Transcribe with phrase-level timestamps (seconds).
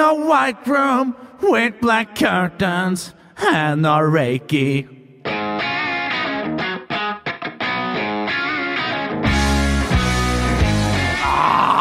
[0.00, 4.88] in a white room with black curtains and a reiki.
[11.22, 11.76] Ah!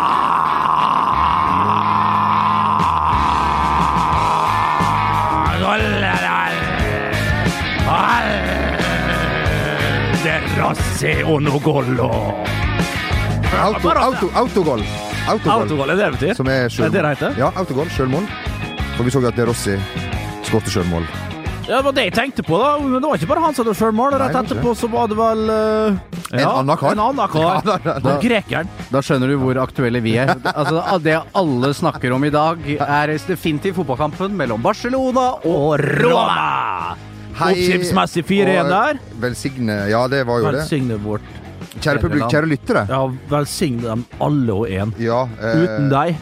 [10.57, 12.11] Rossi Onogollo.
[13.53, 15.08] Auto, auto, autogol.
[15.29, 15.63] Autogol.
[15.65, 16.35] Autogol, er det det betyr?
[16.39, 17.39] Som er Er det det heter?
[17.39, 17.89] Ja, autogol.
[17.95, 18.29] Sjølmål.
[18.97, 19.75] For vi så at De Rossi
[20.47, 21.05] skåret sjølmål.
[21.69, 22.69] Ja, det var det jeg tenkte på, da.
[22.81, 24.15] Men det var ikke bare han som hadde sjølmål.
[24.17, 25.99] Rett etterpå så var det vel eh,
[26.39, 26.95] En annen kar.
[26.95, 27.43] En annen kar.
[27.45, 28.15] Ja, da, da, da.
[28.23, 28.71] Grekeren.
[28.89, 30.33] Da skjønner du hvor aktuelle vi er.
[30.59, 36.97] Altså, det alle snakker om i dag, er definitivt fotballkampen mellom Barcelona og Roma!
[37.39, 38.97] Hei, Oppskipsmessig 4-1 der.
[39.21, 40.57] Velsigne Ja, det var jo det.
[40.57, 41.38] Velsigne vårt
[41.77, 42.85] Kjære publikum, kjære lyttere.
[42.89, 44.93] Ja, velsigne dem alle og én.
[44.99, 46.15] Ja, eh, Uten deg.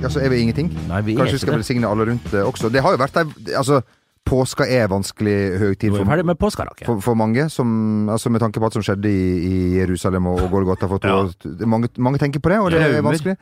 [0.00, 0.68] Ja, så er vi ingenting.
[0.88, 2.70] Nei, vi Kanskje vi skal velsigne alle rundt eh, også.
[2.72, 3.80] Det har jo vært ei Altså,
[4.24, 6.84] påska er vanskelig høytid for, ferdig med påskerake.
[6.86, 10.40] for, for mange, som, altså med tanke på alt som skjedde i, i Jerusalem og,
[10.44, 11.22] og Golgata for to Ja.
[11.24, 11.32] år.
[11.42, 13.10] Det Mange, mange tenker på det, og det er Traumer.
[13.10, 13.36] vanskelig.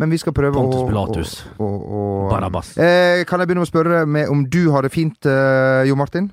[0.00, 1.44] Men vi skal prøve Pontus å Pilatus.
[1.58, 2.72] å- å- å- Barabbas.
[2.78, 5.94] Eh, kan jeg begynne med å spørre med om du har det fint, eh, Jo
[5.94, 6.32] Martin?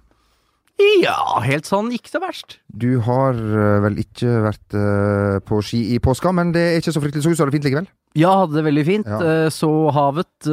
[1.04, 2.58] Ja, helt sånn ikke så verst.
[2.72, 6.94] Du har eh, vel ikke vært eh, på ski i påska, men det er ikke
[6.96, 7.90] så fryktelig så ut så det fint likevel?
[8.18, 9.10] Ja, hadde det veldig fint.
[9.10, 9.20] Ja.
[9.20, 10.50] Eh, Så havet.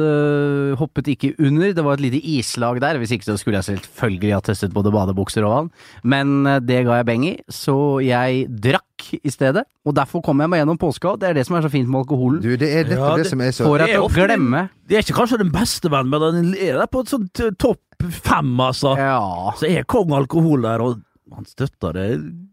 [0.77, 1.71] Hoppet ikke under.
[1.73, 2.99] Det var et lite islag der.
[3.01, 5.71] Hvis ikke så skulle jeg selvfølgelig ha testet både badebukser og vann.
[6.03, 8.86] Men det ga jeg beng i, så jeg drakk
[9.23, 9.63] i stedet.
[9.85, 11.15] Og derfor kom jeg meg gjennom påska.
[11.21, 12.41] Det er det som er så fint med alkoholen.
[12.43, 14.61] Du, det er nettopp Ja, det, det- som er så Får jeg til å glemme.
[14.87, 17.51] Det er ikke kanskje den beste vennen, men den er der på et sånt eh,
[17.59, 17.81] topp
[18.21, 18.95] fem, altså.
[18.97, 19.17] Ja.
[19.57, 21.01] Så er kong alkohol der, og
[21.33, 22.05] han støtter det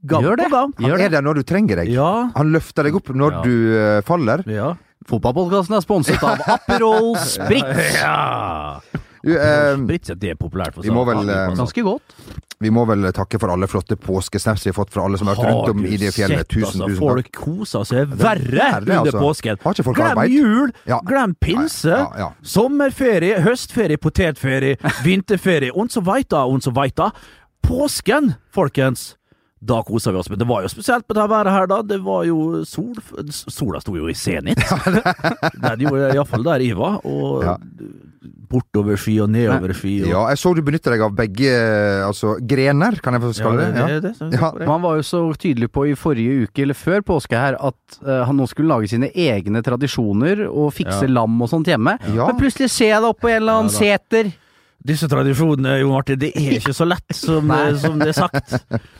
[0.08, 0.72] gang på gang.
[0.82, 1.92] Han er der når du trenger deg.
[1.94, 2.30] Ja.
[2.34, 3.42] Han løfter deg opp når Ja.
[3.44, 4.42] du eh, faller.
[4.50, 4.72] Ja.
[5.06, 8.00] Fotballpodkasten er sponset av Aperol Spritz.
[8.00, 8.80] ja.
[9.24, 11.56] Du, eh, Spritz er det populært for vi må vel, eh, folk.
[11.62, 12.14] Ganske godt.
[12.60, 15.36] vi må vel takke for alle flotte påskesnaps vi har fått fra alle som har
[15.36, 16.44] vært rundt om i det fjellet.
[16.44, 17.08] sett, Tusen, altså, tusen takk.
[17.08, 19.20] Folk koser seg verre er under altså.
[19.24, 19.58] påsken.
[19.64, 20.30] Har ikke folk Glem arbeid?
[20.36, 21.00] jul, Ja.
[21.00, 22.28] glem pinse, Ja, ja.
[22.42, 27.10] sommerferie, høstferie, potetferie, vinterferie, og så veit da, og så veit da.
[27.64, 29.14] Påsken, folkens!
[29.64, 30.28] Da kosa vi oss.
[30.28, 31.78] Men det var jo spesielt med det været her, da.
[31.82, 32.92] Det var jo sol
[33.32, 34.60] Sola sto jo i senit.
[35.64, 37.00] Den gjorde iallfall der jeg var.
[37.08, 37.56] Og Ja.
[38.48, 39.94] bortover sky og nedover sky.
[40.04, 43.32] Og, Ja, jeg så du benytter deg av begge eh, altså, grener, kan jeg få
[43.34, 43.74] Ja, kalle det, det?
[43.74, 44.00] det, Ja.
[44.00, 44.66] det, det, Ja.
[44.68, 48.22] Man var jo så tydelig på i forrige uke, eller før påske her, at uh,
[48.28, 51.12] han nå skulle lage sine egne tradisjoner og fikse Ja.
[51.20, 51.98] lam og sånt hjemme.
[52.14, 52.26] Ja.
[52.30, 54.32] Men plutselig ser jeg det oppå på en eller annen Ja seter.
[54.84, 58.58] Disse tradisjonene, Jo Martin, det er ikke så lett som, det, som det er sagt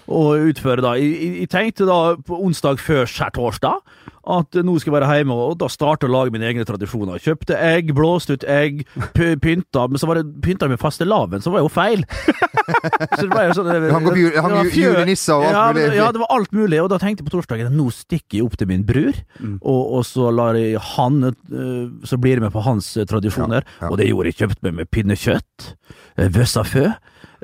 [0.09, 0.81] å utføre.
[0.85, 0.95] da.
[0.97, 1.13] Jeg,
[1.45, 3.83] jeg- tenkte da på onsdag før skjærtorsdag
[4.25, 7.19] at nå skal jeg være hjemme og da starte å lage mine egne tradisjoner.
[7.21, 11.61] Kjøpte egg, blåste ut egg, pynta, men så var det pynta med fastelavn, så var
[11.61, 12.07] jo feil.
[13.19, 15.99] så det var jo sånn, det, Han går det julenisser og alt ja, mulig.
[16.01, 18.57] Ja, det var alt mulig, og da tenkte jeg på torsdagen nå stikker jeg opp
[18.61, 19.13] til min bror,
[19.45, 19.57] Mm.
[19.67, 23.65] og, og så lar jeg han eh, Så blir jeg med på hans eh, tradisjoner,
[23.67, 23.89] Ja, ja.
[23.91, 24.37] og det gjorde jeg.
[24.41, 25.74] Kjøpte meg med pinnekjøtt, eh,
[26.17, 26.89] vøssafø,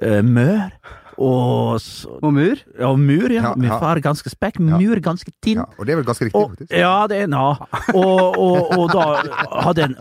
[0.02, 0.70] eh, mør
[1.20, 2.56] og så, Og mur.
[2.78, 3.42] Ja, mur, ja.
[3.42, 3.76] Ja, Min ja.
[3.78, 5.58] far er ganske spekk, mur ganske tynn.
[5.60, 6.72] Ja, og det er vel ganske riktig, Og, faktisk.
[6.72, 7.42] ja, det er ja.
[7.92, 9.04] Og, og, og da
[9.66, 9.96] hadde en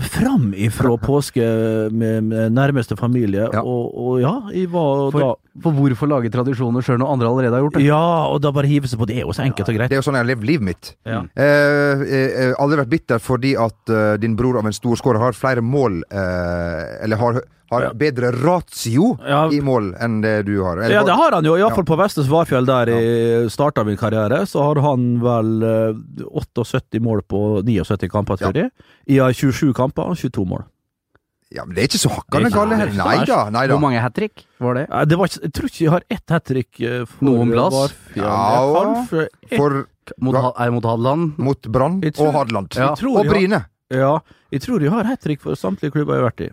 [0.00, 1.44] fram ifra påske
[1.92, 3.60] med, med nærmeste familie, Ja.
[3.60, 7.54] og, og ja, jeg var For, da for hvorfor lage tradisjoner sjøl når andre allerede
[7.54, 7.84] har gjort det?
[7.84, 8.00] Ja,
[8.32, 9.18] og da bare hive seg på det.
[9.20, 9.92] er jo så enkelt og greit.
[9.92, 10.94] Det er jo sånn jeg har levd livet mitt.
[11.06, 11.20] Ja.
[11.36, 15.62] Eh, eh, aldri vært bitter fordi at eh, din bror av en storskårer har flere
[15.62, 17.38] mål eh, Eller har,
[17.74, 17.92] har Ja.
[17.92, 19.42] bedre ratio Ja.
[19.52, 20.78] i mål enn det du har.
[20.78, 21.56] Eller, Ja, det har han jo.
[21.56, 21.66] Ja.
[21.68, 27.00] Iallfall på Vestre Varfjell, der jeg starta min karriere, så har han vel eh, 78
[27.02, 28.70] mål på 79 kamper, tror jeg.
[29.08, 30.64] I har 27 kamper, 22 mål.
[31.54, 33.04] ja, men det er ikke så hakkande galt er gale er heller.
[33.04, 33.50] Nei da.
[33.50, 33.74] Nei da.
[33.76, 34.88] Hvor mange hat trick var det?
[35.08, 37.74] Det var ikke, jeg tror ikke jeg har ett hat trick eh, for Noen plass?
[37.74, 38.24] Varfjell.
[38.24, 39.56] Ja.
[39.56, 39.84] For
[40.20, 41.38] Mot, er mot Hadeland?
[41.38, 42.74] mot Brann og Hadeland.
[42.76, 42.90] Ja.
[42.92, 43.62] Og Bryne.
[43.90, 44.18] Ja,
[44.52, 46.50] jeg tror jeg har hat trick for samtlige klubber jeg har vært i.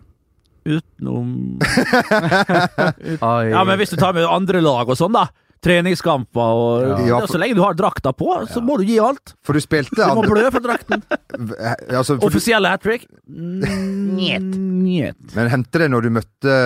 [0.64, 1.58] Utenom
[3.52, 5.26] Ja, men hvis du tar med andre lag og sånn, da.
[5.62, 7.20] Treningskamper og Ja.
[7.30, 9.34] Så lenge du har drakta på, så må du gi alt.
[9.46, 11.04] For du spilte Du må blø for drakten.
[11.38, 13.06] altså, for du, Offisielle hat trick?
[13.30, 14.48] Njet.
[14.58, 15.20] Njet.
[15.36, 16.56] Men hendte det når du møtte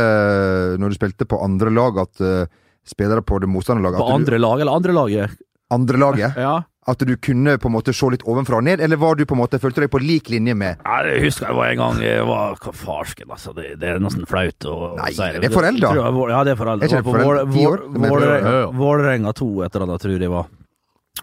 [0.81, 2.49] Når du spilte på andre lag, at uh,
[2.89, 5.43] spillere på det motstanderlaget På andre lag, eller andre laget?
[5.71, 6.57] andre laget Ja.
[6.87, 9.35] At du kunne på en måte se litt ovenfra og ned, eller var du på
[9.35, 11.97] en måte følte deg på lik linje med Nei, Jeg husker det var en gang
[12.05, 13.55] jeg var hva farsken, altså.
[13.57, 15.41] Det, det er nesten flaut å Nei, si det er.
[15.49, 15.51] Jeg
[15.99, 16.87] jeg var- Ja, det er foreldra.
[16.87, 17.17] Jeg var på
[18.39, 18.71] er.
[18.79, 20.47] Vålerenga 2 et eller annet, tror jeg var.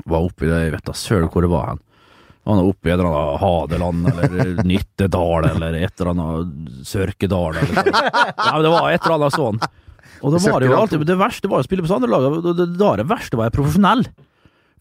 [0.10, 1.80] Var oppi det, jeg vet da søren hvor det var hen.
[2.44, 7.56] Han er oppe i et eller annet Hadeland eller Nyttedal eller et eller annet Sørkedal
[7.56, 9.62] eller noe Ja, men det var et eller annet sånn.
[10.24, 13.00] Og da var det jo alltid Det verste var å spille på det, da er
[13.04, 14.04] det verste å være profesjonell.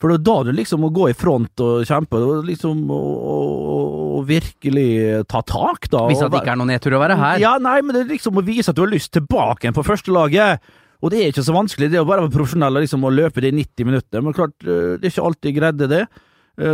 [0.02, 4.24] For det er da du liksom må gå i front og kjempe, og liksom og,
[4.26, 6.04] virkelig ta tak, da.
[6.10, 7.38] Hvis at det ikke er noen nedtur å være her.
[7.42, 9.86] ja, nei, men det er liksom å vise at du har lyst tilbake igjen på
[9.86, 10.62] førstelaget.
[11.02, 13.06] Og det er ikke så vanskelig, det er jo bare å være profesjonell og liksom
[13.06, 14.22] å løpe det i 90 minutter.
[14.22, 16.02] Men klart, eh, det er ikke alltid greide det,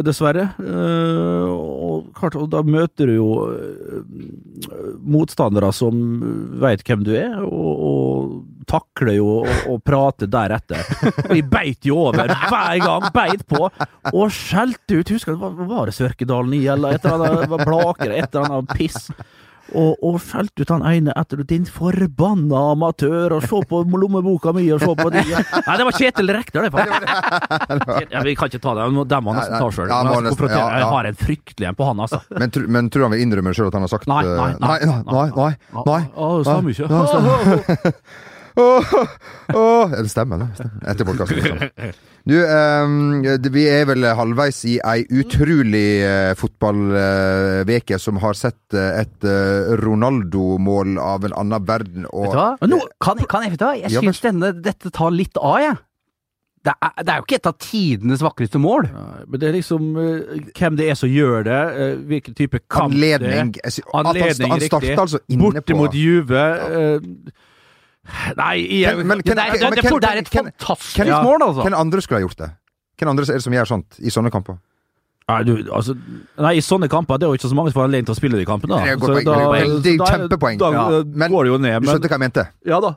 [0.05, 0.49] dessverre.
[0.59, 1.57] Eh,
[1.89, 4.03] Og klart, og da møter du jo eh,
[5.09, 5.99] motstandere som
[6.61, 10.83] veit hvem du er, og, og takler jo og, og prater deretter.
[11.33, 13.69] Vi beit jo over hver gang, beit på,
[14.13, 15.15] og skjelte ut.
[15.17, 19.09] Husker du, var det Sørkedalen i, eller et eller annet Blaker, et eller annet piss.
[19.77, 24.65] Og, og skjelte ut han ene etter din forbanna amatør, og se på lommeboka mi,
[24.73, 28.09] og se på de Nei, det var Kjetil Rekdal, det, faktisk.
[28.15, 29.93] Ja, vi kan ikke ta det, det må han nesten ta sjøl.
[29.93, 32.23] Jeg har en fryktelig en på han, altså.
[32.33, 34.79] Men, men tror han vil innrømme sjøl at han har sagt Nei, nei, nei, nei,
[34.89, 35.53] nei, nei, nei, nei.
[35.85, 36.73] nei, nei, nei.
[36.73, 36.89] ikke.
[36.89, 38.03] Ja, stemmer.
[38.59, 38.93] Åh,
[39.55, 39.91] åh.
[39.93, 40.49] Ja, Det stemmer, det.
[40.59, 40.85] Stemmer.
[40.91, 41.93] Etter podkasten.
[42.29, 43.23] Du, ehm,
[43.55, 49.71] vi er vel halvveis i ei utrolig uh, fotballveke som har sett eh, et eh,
[49.81, 52.05] Ronaldo-mål av en annen verden.
[52.11, 52.49] Vet du hva?
[52.69, 53.75] Nå- Kan, kan jeg, vet du hva?
[53.79, 55.79] jeg Ja, syns denne, dette tar litt av, jeg.
[56.69, 58.89] Det er, det er jo ikke et av tidenes vakreste mål.
[58.91, 62.61] Ja, Men det er liksom uh, hvem det er som gjør det, uh, hvilken type
[62.67, 63.79] kamp anledning det er.
[63.95, 66.43] Anledning, at han, han starta altså inne Borte på mot Juve.
[66.69, 66.99] eh,
[68.37, 71.43] Nei, igjen Hvem- men det, er, det, men det, det er et fantastisk hvem- mål,
[71.49, 71.63] altså.
[71.67, 72.51] Hvem andre skulle ha gjort det?
[72.99, 74.59] Hvem andre er det som gjør sånt i sånne kamper?
[75.29, 75.93] Nei, du, altså,
[76.41, 78.19] nei, i sånne kamper det er jo ikke så mange som får anledning til å
[78.19, 78.73] spille de kampene.
[78.73, 78.79] Da.
[78.81, 79.27] Det er et godt poeng.
[79.29, 80.59] da- Veldig da- kjempepoeng.
[80.63, 80.85] Da Ja.
[80.99, 81.83] eh, Men- går det jo ned.
[81.83, 82.49] Du skjønte hva jeg mente?
[82.65, 82.95] ja da.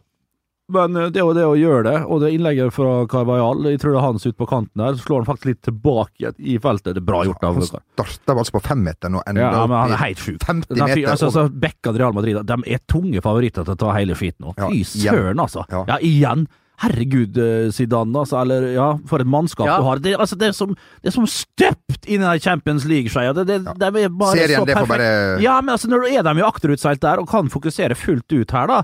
[0.71, 3.81] Men eh, det er jo det å gjøre det, og det innlegget fra Carvajal, jeg
[3.83, 6.55] tror det er hans ut på kanten der, så slår han faktisk litt tilbake i
[6.63, 6.95] feltet.
[6.95, 9.95] Det er bra gjort av Han starta altså på femmeteren og enda Ja, men han
[9.97, 10.39] er helt sjuk.
[10.47, 11.43] 50 Den fyr- meter altså, over.
[11.45, 14.55] altså, Bekkene Real Madrid de er tunge favoritter til å ta hele skiten nå.
[14.57, 15.65] Ja, Fy søren, altså.
[15.71, 15.83] Ja.
[15.95, 16.47] Ja, igjen.
[16.81, 18.39] Herregud, eh, Zidane, altså.
[18.41, 19.77] Eller ja, for et mannskap Ja.
[19.77, 19.99] du har.
[20.01, 20.71] Det, altså, det, er som,
[21.03, 23.35] det er som støpt inn i den Champions League-skeia.
[23.37, 25.11] Det, det, de er Serien, så det får bare
[25.43, 28.51] Ja, men altså, når du er dem jo akterutseilt der, og kan fokusere fullt ut
[28.57, 28.81] her, da.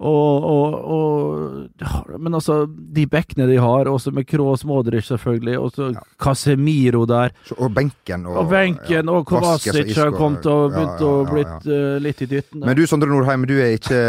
[0.00, 5.58] Og, og, og ja, Men altså, de bekkene de har, også med Kroos Modric, selvfølgelig,
[5.60, 7.34] og så Casemiro der.
[7.58, 11.20] Og benken og, Og benken ja, og Kovacic har kommet og begynt ja, å ja,
[11.20, 11.30] ja.
[11.34, 12.64] blitt uh, litt i dytten.
[12.64, 14.00] Men du Sondre Nordheim, du er ikke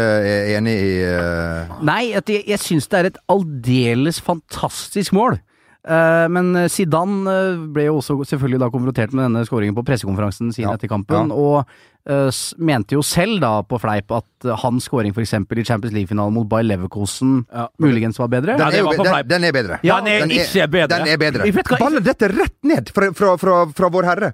[0.56, 1.78] enig i uh...
[1.84, 5.42] Nei, at jeg, jeg syns det er et aldeles fantastisk mål.
[5.82, 10.52] Eh, men Zidane eh, ble jo også selvfølgelig da konfrontert med denne skåringen på pressekonferansen
[10.54, 11.34] sin Ja, etter kampen, ja.
[11.34, 11.64] og
[12.06, 12.28] eh,
[12.62, 15.34] mente jo selv da på fleip at hans skåring f.eks.
[15.34, 17.66] i Champions League-finalen mot Bayer Leverkosen Ja.
[17.82, 18.54] muligens var bedre.
[18.58, 19.28] den, det er var på den, fleip.
[19.34, 19.80] den er bedre.
[19.82, 20.98] Ja, den er ikke bedre.
[21.02, 21.46] Den er bedre.
[21.50, 24.32] Jeg vet hva- Ballen detter rett ned fra, fra, fra, fra Vår Herre.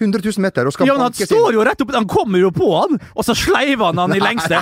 [0.00, 2.48] 100 000 meter og skal Ja, men han står jo rett opp, han kommer jo
[2.50, 4.58] på han, og så sleiver han han i lengste.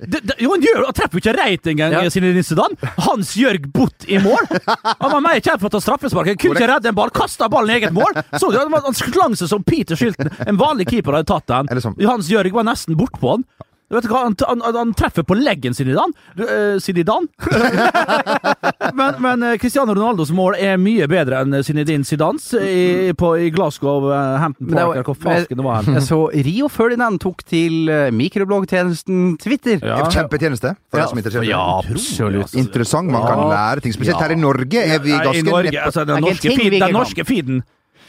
[0.00, 2.02] Det, det, jo, han gjør, han treffer jo ikke reit engang, Ja.
[2.12, 2.90] Zinedine Zidane.
[3.04, 4.40] Hans Jørg Butt i mål.
[4.66, 6.32] Han var mer kjent for å ta straffespark.
[6.40, 8.16] Kunne ikke redde en ball, kasta ballen i eget mål.
[8.40, 10.32] Så du, han, slang seg som Peter Shilton.
[10.46, 11.82] En vanlig keeper hadde tatt den.
[12.08, 13.44] Hans Jørg var nesten bortpå han.
[13.90, 16.12] Du vet hva, han, han, han treffer på leggen sin i dag.
[16.38, 16.78] Du, eh,
[18.94, 23.48] men, men eh, Cristiano Ronaldos mål er mye bedre enn Zinedine Zidans i, på, i
[23.50, 25.82] Glasgow, eh, Hampton Park, var- hvor fasken det var.
[25.88, 25.98] hen.
[25.98, 26.20] Jeg så
[26.50, 29.82] Rio Ferdinand tok til mikrobloggtjenesten Twitter.
[29.82, 30.04] Ja.
[30.06, 32.54] Kjempetjeneste, for Ja, som er ja, absolutt.
[32.62, 33.92] Interessant, man kan lære ting.
[33.98, 34.28] Spesielt Ja.
[34.28, 36.92] her i Norge er vi ganske I Norge, altså, den norske, ikke en feed, den
[36.94, 37.62] norske feeden,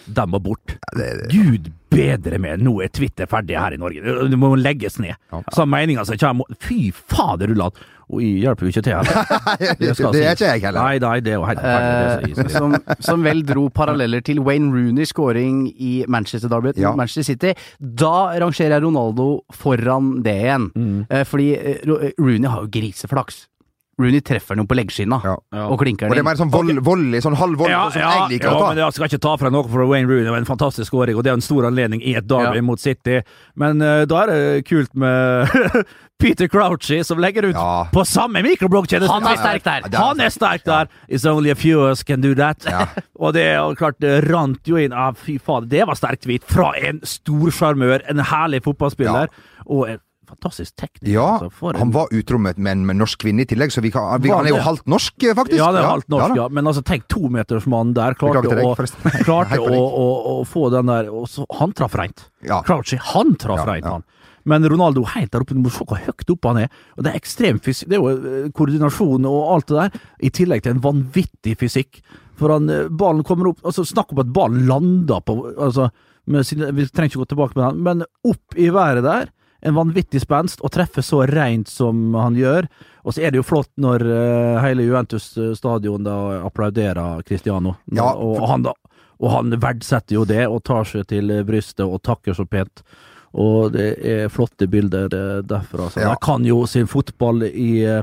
[0.05, 0.77] den må bort.
[1.34, 4.03] Gud bedre med, nå er Twitter ferdig her i Norge.
[4.31, 5.17] Det må legges ned.
[5.53, 7.51] Så meninga som kommer Fy fader!
[8.12, 9.19] Og jeg hjelper jo ikke til heller.
[9.79, 10.81] Det det, er ikke jeg heller.
[10.81, 14.71] Nei, nei, det er jo helt som Eh, som, som vel dro paralleller til Wayne
[14.74, 16.91] Rooney scoring i Manchester Derby Ja.
[16.95, 17.53] Manchester City.
[17.79, 20.67] Da rangerer jeg Ronaldo foran det igjen.
[20.75, 21.00] Mm.
[21.10, 23.45] Eh, fordi eh, Rooney har jo griseflaks.
[24.03, 25.36] Rooney treffer noen på leggskinna Ja.
[25.67, 28.12] og klinker Og det er mer sånn vold, volley, sånn halv volley, Ja, som ja,
[28.27, 28.67] jeg liker ja, å ta.
[28.74, 30.24] men jeg skal ikke ta fra noe for Wayne Rooney.
[30.27, 32.62] Det var en fantastisk skåring, og det er en stor anledning i et derby Ja.
[32.62, 33.22] mot City.
[33.55, 35.48] Men uh, da er det kult med
[36.22, 37.88] Peter Crouchy, som legger ut Ja.
[37.91, 39.10] på samme mikrobloggtjeneste.
[39.10, 39.81] Han er sterk der.
[39.88, 40.88] Ja, er Han er sterk der!
[41.10, 42.63] It's only a few us can do that.
[42.65, 42.86] Ja.
[43.20, 46.43] og det jo klart, det rant jo inn ah, Fy fader, det var sterkt hvit
[46.46, 49.29] fra en stor sjarmør, en herlig fotballspiller,
[49.65, 50.00] og en
[50.31, 51.09] fantastisk teknisk.
[51.11, 54.07] Ja, altså, han var utro med med en norsk kvinne i tillegg, så vi kan,
[54.23, 55.59] vi, han er jo halvt norsk, eh, faktisk.
[55.59, 56.45] Ja, det er halvt norsk, ja.
[56.45, 56.47] ja.
[56.50, 58.17] Men altså, tenk tometersmannen der.
[58.19, 58.73] Klarte, deg, å,
[59.27, 62.27] klarte å, å, å få den der så, Han traff reint.
[62.47, 62.61] Ja.
[62.65, 64.07] Crouchy, han traff Ja, reint, han.
[64.43, 66.71] Men Ronaldo helt der oppe, du må se hvor høyt oppe han er.
[66.97, 67.91] Og Det er ekstrem fysikk.
[67.91, 72.01] Det er jo eh, koordinasjon og alt det der, i tillegg til en vanvittig fysikk.
[72.39, 75.91] For han, eh, ballen kommer opp altså Snakk om at ballen lander på altså,
[76.31, 79.31] med sine, Vi trenger ikke gå tilbake med den, men opp i været der.
[79.62, 82.65] En vanvittig spenst, og treffer så rent som han gjør.
[83.06, 87.75] Og så er det jo flott når uh, hele Juventus stadion da applauderer Cristiano.
[87.94, 88.74] Ja, og, og, han da,
[89.22, 92.84] og han verdsetter jo det, og tar seg til brystet og takker så pent.
[93.32, 95.89] Og det er flotte bilder eh, derfra.
[95.89, 96.10] Så Ja.
[96.10, 98.01] Han kan jo sin fotball i eh,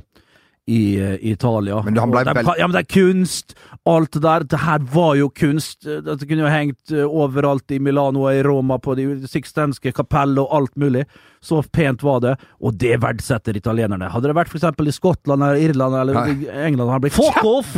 [0.69, 1.83] i eh, Italia.
[1.83, 3.55] Men han ble de, Ja, men det er kunst!
[3.89, 4.45] Alt det der.
[4.45, 5.87] Det her var jo kunst.
[5.87, 10.37] Det kunne jo hengt eh, overalt i Milano og i Roma, på de sixtenske kapell
[10.37, 11.07] og alt mulig.
[11.41, 14.11] Så pent var det, og det verdsetter italienerne.
[14.11, 16.49] Hadde det vært eksempel i Skottland eller Irland eller Nei.
[16.67, 17.19] England, han blitt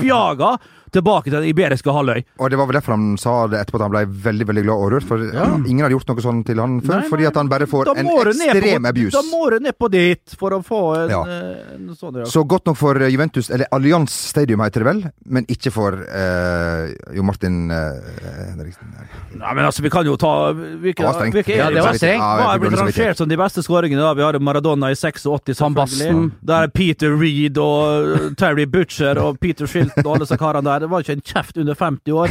[0.05, 0.57] Jaga
[0.90, 2.25] tilbake til den iberiske halvøy.
[2.43, 4.81] Og det var vel derfor han sa det etterpå, at han ble veldig veldig glad
[4.83, 5.05] og rørt.
[5.07, 7.11] For ingen hadde gjort noe sånn til han før, Nei, nei.
[7.12, 9.12] fordi at han bare får en ekstrem på- abuse.
[9.14, 11.21] Da må du ned på dit for å få en, Ja.
[11.23, 12.33] eh, en sånn reaksjon.
[12.33, 16.90] Så godt nok for Juventus, eller Allianz Stadium heter det vel, men ikke for eh,
[17.14, 18.90] Jo Martin eh, Henriksen.
[19.38, 21.35] Nei, men altså, vi kan jo ta Hvilke, Det var strengt.
[21.35, 22.19] hvilke Ja, det var strengt.
[22.19, 23.99] Ja, Hva er blitt rangert som de beste skåringene?
[24.00, 24.14] da?
[24.14, 25.26] Vi har Maradona i 86,
[25.59, 26.30] selvfølgelig.
[26.47, 30.78] Der er Peter Reed og Terry Butcher og Peter Shilton og alle disse karene der.
[30.87, 32.28] Det var ikke en kjeft under 50 år,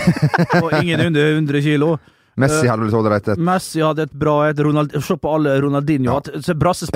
[0.63, 1.97] og ingen under 100 kilo.
[2.39, 4.59] Messi hadde vel ålreit et Messi hadde et bra et.
[4.63, 6.13] Ronald, se på alle Ronaldinho.
[6.13, 6.17] Ja.
[6.21, 6.45] At-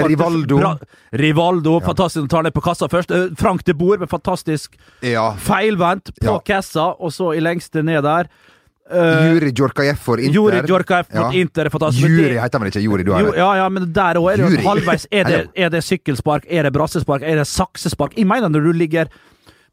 [0.07, 0.57] Rivaldo.
[0.61, 0.77] Bra,
[1.19, 1.73] Rivaldo.
[1.81, 1.85] ja.
[1.89, 2.29] fantastisk.
[2.31, 3.11] Tar ned på kassa først.
[3.11, 5.33] Eh, Frank de Boer med fantastisk Ja.
[5.35, 6.39] feilvendt på Ja.
[6.39, 8.29] kassa, og så i lengste ned der.
[8.93, 10.35] Eh, Juri Djorkajev for Inter.
[10.38, 11.27] Juri Djorkaeff Ja.
[11.33, 12.07] Inter er fantastisk.
[12.07, 12.83] Juri heter vel ikke?
[12.83, 13.35] Juri, du har det.
[13.38, 15.07] ja, ja, men der òg er det jo halvveis.
[15.12, 18.17] Er det, er det sykkelspark, er det brassespark, er det saksespark?
[18.17, 19.09] Jeg mener når du ligger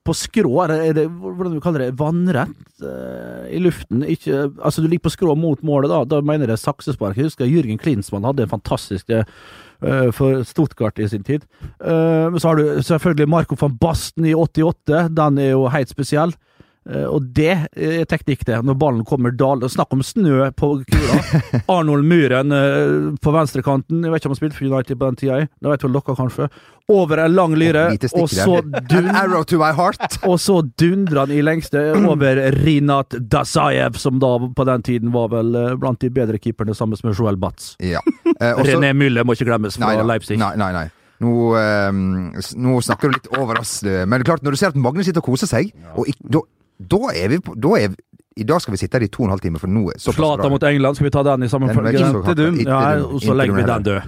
[0.01, 4.89] på skrå, er det, hvordan du kaller det, vannrett uh, i luften ikke, Altså, du
[4.89, 6.05] ligger på skrå mot målet, da.
[6.09, 7.19] Da mener jeg saksespark.
[7.19, 9.25] Jeg husker Jürgen Klinsmann hadde en fantastisk eh,
[10.17, 11.45] for Stuttgart i sin tid.
[11.81, 15.11] Så har du selvfølgelig Marco van Basten i 88.
[15.17, 16.33] Den er jo helt spesiell.
[16.89, 18.57] Eh, og det er teknikk, det.
[18.65, 21.19] Når ballen kommer dal Snakk om snø på kula.
[21.77, 24.01] Arnold Myhren eh, på venstrekanten.
[24.07, 25.41] Jeg vet ikke om han spilte for United på den tida.
[25.61, 26.49] Det vet vel dere kanskje.
[26.91, 27.85] Over en lang lyre,
[28.19, 28.57] og så,
[30.33, 35.29] og så dundrer han i lengste over Rinat Dasaev, som da på den tiden var
[35.37, 37.77] vel eh, blant de bedre keeperne sammen med Joel Batz.
[37.79, 38.03] Ja.
[38.41, 40.09] Eh, også- René Müller må ikke glemmes fra Nei.
[40.15, 40.41] Leipzig.
[40.41, 40.89] Nei, nei, nei.
[41.21, 41.93] Nå, eh,
[42.65, 45.05] nå snakker du litt over oss, men det er klart, når du ser at Magne
[45.05, 46.43] sitter og koser seg, og ikke, da,
[46.81, 47.97] da er vi på da er, vi-
[48.37, 49.99] I dag skal vi sitte her i to og en halv time, for nå er.
[50.17, 51.93] Flata mot England, skal vi ta den i samme følge?
[51.93, 52.23] ikke så
[52.67, 52.81] Ja,
[53.35, 54.01] legger vi den død.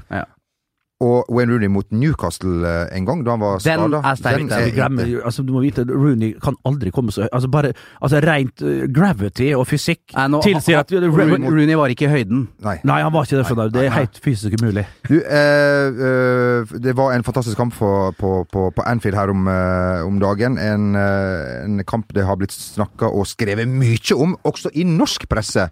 [1.02, 4.00] Og Wayne Rooney mot Newcastle eh, en gang, da han var Den skada.
[4.06, 4.64] er sterk, den.
[4.68, 7.32] Vi glemmer, altså, du må vite, Rooney kan aldri komme så høyt.
[7.34, 11.90] Altså, bare altså, rent uh, gravity og fysikk Nei, nå- tilsier at Rooney, Rooney var
[11.94, 12.44] ikke i høyden.
[12.62, 12.76] Nei.
[12.86, 13.56] Nei, han var ikke det.
[13.58, 13.68] Nei.
[13.74, 14.86] Det er helt fysisk umulig.
[15.08, 19.48] Du, eh, eh, det var en fantastisk kamp på, på, på, på Anfield her om,
[19.50, 20.58] eh, om dagen.
[20.62, 25.26] En, eh, en kamp det har blitt snakka og skrevet mye om, også i norsk
[25.30, 25.66] presse.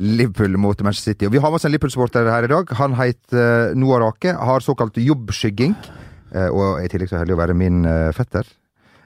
[0.00, 1.26] Liverpool mot Manchester City.
[1.28, 2.72] Og Vi har med oss en Liverpool-sporter her i dag.
[2.80, 5.74] Han heter eh, Noah Rake, har såkalt jobbskygging.
[6.34, 8.44] eh, og i tillegg så heldig å være min eh, fetter.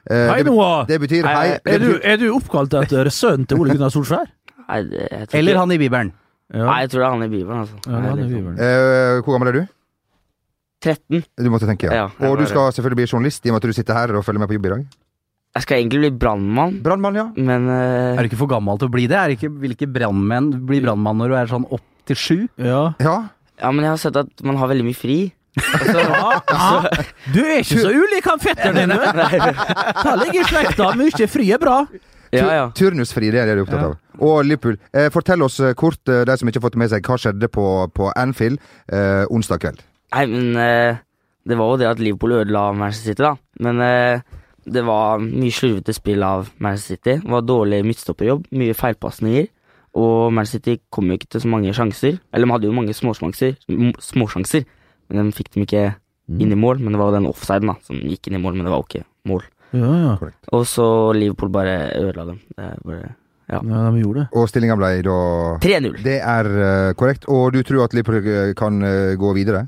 [0.09, 0.85] Eh, Hei, Noah!
[0.89, 1.35] det betyr hei.
[1.35, 4.31] Hei, Er du, er du oppkalt etter sønnen til Ole Gunnar Solskjær?
[4.69, 6.13] Nei, det, Eller han i Bibelen.
[6.53, 6.63] Ja.
[6.65, 7.75] Nei, jeg tror det er han i Bibelen, altså.
[7.85, 8.55] Ja, han er Bibelen.
[8.57, 9.67] eh, hvor gammel er du?
[10.81, 11.23] 13.
[11.43, 12.05] Du måtte tenke, ja.
[12.07, 14.23] Ja, og du skal selvfølgelig bli journalist, i og med at du sitter her og
[14.25, 14.85] følger med på jobb i dag.
[15.57, 17.25] Jeg skal egentlig bli brannmann, Brannmann, ja.
[17.35, 19.17] men eh, Er du ikke for gammel til å bli det?
[19.17, 22.37] Er ikke, vil ikke brannmenn bli brannmann når du er sånn opp til sju?
[22.61, 22.83] Ja.
[23.01, 23.15] Ja.
[23.59, 25.17] Ja, men jeg har sett at man har veldig mye fri.
[25.59, 27.01] Og så, Ja.
[27.33, 29.01] Du er ikke så ulik han fetteren din, du!
[30.05, 30.91] Ta ligger i slekta.
[31.01, 31.79] Mye fri er bra.
[32.31, 32.63] ja, ja.
[32.77, 33.97] Turnusfri, det er det du er opptatt av.
[34.21, 34.77] Og Liverpool.
[34.93, 37.17] Eh, fortell oss eh, kort, eh, de som ikke har fått det med seg, hva
[37.19, 37.65] skjedde på,
[37.97, 38.61] på Anfield
[38.93, 39.81] eh, onsdag kveld?
[40.13, 40.99] Nei, men eh,
[41.49, 43.33] det var jo det at Liverpool ødela Manchester City, da.
[43.65, 47.15] Men eh, det var mye slurvete spill av Manchester City.
[47.23, 49.47] Det var dårlig midtstopperjobb, mye feilpasninger.
[49.99, 52.19] Og Manchester City kom jo ikke til så mange sjanser.
[52.33, 53.55] Eller de hadde jo mange småsjanser,
[54.05, 54.67] småsjanser,
[55.09, 55.85] men de fikk dem ikke
[56.29, 56.83] inn i mål.
[56.83, 58.89] Men det var den offsiden da, som gikk inn i mål, men det var jo
[58.89, 59.47] ikke mål.
[59.71, 60.13] Ja, ja.
[60.55, 62.39] Og så Liverpool bare ødela dem.
[62.55, 63.15] Det er bare
[63.49, 64.27] ja de gjorde det.
[64.37, 65.17] Og stillinga ble da
[65.63, 65.95] 3-0.
[66.05, 67.25] Det er eh, korrekt.
[67.33, 69.65] Og du tror at Liverpool kan eh, gå videre?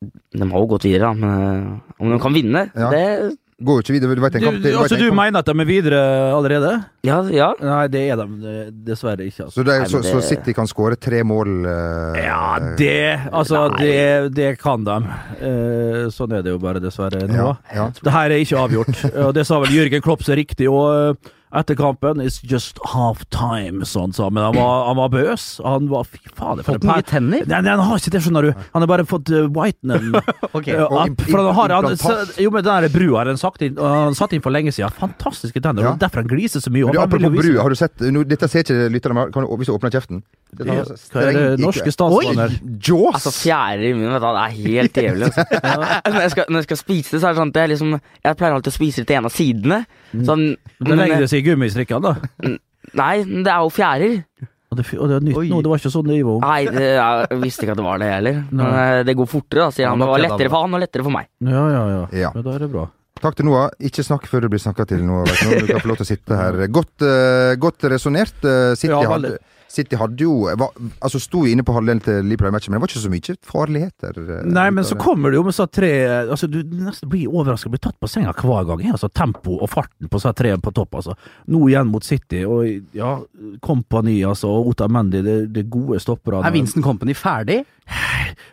[0.00, 2.90] De har jo gått videre, da, men eh, om de kan vinne, Ja.
[2.94, 4.14] det Går jo ikke videre.
[4.14, 4.74] Du Du, kamp til.
[4.78, 5.98] altså, du mener at de er videre
[6.30, 6.84] allerede?
[7.02, 7.48] Ja, ja.
[7.58, 9.48] Nei, det er de dessverre ikke.
[9.48, 9.56] Altså.
[9.58, 10.12] Så, det, er- Nei, så, det...
[10.12, 12.14] så City kan skåre tre mål uh...
[12.22, 15.00] Ja, det Altså, det, det kan de.
[15.42, 17.24] Uh, sånn er det jo bare, dessverre.
[17.26, 17.34] nå.
[17.34, 17.88] Ja, ja.
[17.98, 20.70] Det her er ikke avgjort, og det sa vel Jørgen Klopp så riktig.
[20.70, 21.18] Og
[21.54, 22.20] etter kampen.
[22.20, 24.34] It's just half time, sånn sa han.
[24.36, 25.46] Men han var, han var bøs.
[25.64, 27.46] Han var Fy fader, for Fått nye tenner?
[27.48, 28.50] Nei, nei, han har ikke det, skjønner du.
[28.74, 30.12] Han har bare fått uh, whitenen
[30.58, 30.68] Ok.
[30.68, 31.22] uh, up.
[31.28, 31.96] For han har han.
[32.38, 34.72] Jo, men den der brua har han satt inn, og han satt inn for lenge
[34.74, 34.92] siden.
[34.98, 35.86] Fantastiske tenner.
[35.88, 35.94] Ja.
[35.96, 36.84] og Derfor han gliser så mye.
[36.88, 39.52] Men du, apropos brua, har du sett nå, Dette ser ikke lytterne, men kan du,
[39.60, 40.22] hvis du åpner kjeften
[40.56, 42.54] Det Ja, altså Hva er det streng- norske statsbaner?
[42.88, 43.18] Jaws!
[43.18, 45.28] Altså, fjære i munnen, vet du, det er helt jævlig.
[45.68, 46.12] Altså.
[46.12, 47.90] når, jeg skal, når jeg skal spise det, så er det sånn at jeg liksom
[47.98, 49.78] Jeg pleier alltid å spise litt til en av sidene.
[50.24, 50.44] Sånn,
[50.80, 52.54] Det det gummistrikkene, da.
[52.98, 54.20] nei, det er jo fjærer.
[54.68, 55.46] Og det, og det er nytt Oi.
[55.48, 56.34] nå, det var ikke sånn nivå.
[56.44, 58.40] Nei, det, jeg visste ikke at det var det heller.
[58.52, 60.02] Men eh, det går fortere, da, sier han.
[60.02, 61.30] Det var lettere for han og lettere for meg.
[61.40, 62.02] Ja, ja, ja.
[62.26, 62.32] Ja.
[62.36, 62.84] Men da er det bra.
[63.18, 63.70] Takk til Noah.
[63.82, 65.22] Ikke snakk før du blir snakka til vet Du nå.
[65.26, 66.60] Du kan få lov til å sitte her.
[66.70, 68.36] Godt, uh, godt resonnert.
[68.44, 69.38] Uh, City, Ja, hadde,
[69.68, 70.70] City hadde jo var,
[71.04, 74.20] Altså Sto inne på halvdelen til Liverpool-matchen, men det var ikke så mye farligheter.
[74.38, 75.02] eh, Nei, men så det.
[75.04, 75.90] kommer det jo med så tre
[76.24, 78.84] altså Du nesten blir overraska, blir tatt på senga hver gang.
[78.90, 81.16] Altså Tempo og farten på så tre på topp, altså.
[81.52, 82.64] Nå igjen mot City, og
[82.96, 83.18] ja,
[83.64, 86.44] Company altså, og Otta Mendy, det, det gode stopperne.
[86.46, 87.64] Er Vincent Company ferdig?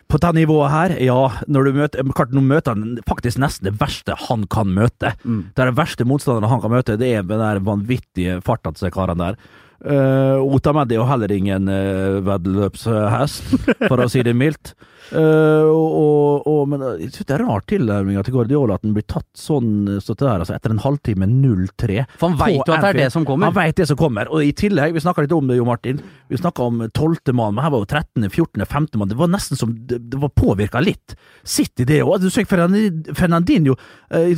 [0.08, 1.18] På det nivået her, ja.
[1.48, 5.12] Når du møter, klart, nå møter han faktisk nesten det verste han kan møte.
[5.24, 5.42] Mm.
[5.54, 8.88] Det er det verste motstanderen han kan møte, det er den der vanvittige farta til
[8.88, 9.38] de karene der.
[9.84, 13.56] Uh, Otamendi er jo heller ingen uh, veddeløpshest,
[13.88, 14.72] for å si det mildt.
[15.12, 19.04] Eh, og, og, men jeg synes det er rar tilnærming til Guardiola at den blir
[19.06, 22.00] tatt sånn så der, altså etter en halvtime 0-3.
[22.18, 23.50] For han veit jo at det er det som kommer.
[23.50, 24.30] Han veit det som kommer.
[24.34, 26.00] Og i tillegg, vi snakka litt om det, Jo Martin.
[26.30, 28.98] Vi snakka om tolvte mann, men her var jo 13., 14., 15.
[28.98, 29.12] mann.
[29.12, 31.14] Det var nesten som det, det var påvirka litt.
[31.46, 32.18] Sitt i det òg.
[32.24, 33.76] Du så Fernandi- Fernandinho
[34.10, 34.32] eh,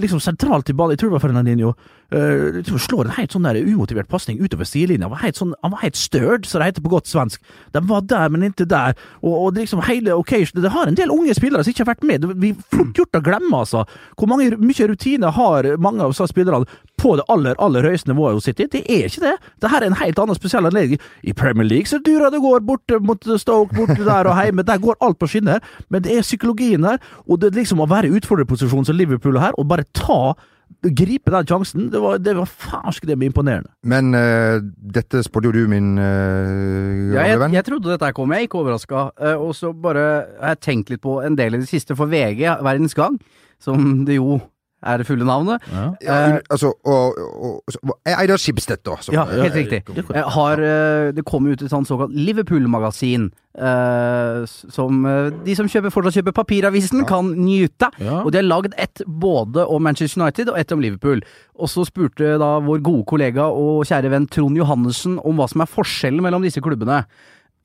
[0.00, 0.96] liksom sentralt i ballen.
[0.96, 1.72] Jeg tror det var Fernandinho.
[2.10, 5.06] eh, liksom slår en helt sånn der umotivert pasning utover sidelinja.
[5.06, 7.40] Han var helt sånn, han var helt størt, så det heter på godt svensk.
[7.72, 8.96] De var der, men ikke der.
[9.22, 12.06] Og, og liksom hele occasion Det har en del unge spillere som ikke har vært
[12.06, 12.26] med.
[12.42, 13.84] Vi fort gjort å glemme, altså.
[14.18, 16.68] Hvor mange, mye rutine har mange av spillerne
[17.00, 18.68] på det aller, aller høyeste nivået hos City?
[18.70, 19.34] Det er ikke det.
[19.62, 21.00] Det her er en helt annen spesiell anledning.
[21.22, 24.66] I Premier League så durer det går borte mot Stoke, borte der og hjemme.
[24.66, 25.64] Der går alt på skinner.
[25.88, 29.48] Men det er psykologien der, og det liksom å være i utfordrerposisjon som Liverpool er
[29.48, 30.34] her, og bare ta
[30.80, 33.68] Gripe den sjansen, det var, det var farsk det med imponerende.
[33.84, 34.62] Men uh,
[34.96, 37.56] dette spådde jo du, min uh, Ja, gamle jeg, venn.
[37.58, 39.02] jeg trodde dette kom, jeg er ikke overraska.
[39.34, 40.06] og så bare
[40.40, 43.18] har jeg tenkt litt på en del i det siste for VG, Verdens Gang,
[43.60, 44.38] som det jo
[44.82, 45.60] er det fulle navnet.
[45.72, 45.84] Ja.
[46.00, 48.96] Ja, altså, og, og, og, Eidar Skibstedt, da.
[49.12, 49.84] Ja, helt riktig.
[49.86, 55.56] det- Eh, Har, eh, det kom ut et sånt såkalt Liverpool-magasin, Uh, som eh, de
[55.58, 57.88] som kjøper, fortsatt kjøper papiravisen, kan nyte.
[57.98, 58.20] Ja.
[58.22, 61.20] Og de har lagd ett både om Manchester United og ett om Liverpool.
[61.58, 65.60] Og så spurte da vår gode kollega og kjære venn Trond Johannessen om hva som
[65.66, 67.02] er forskjellen mellom disse klubbene.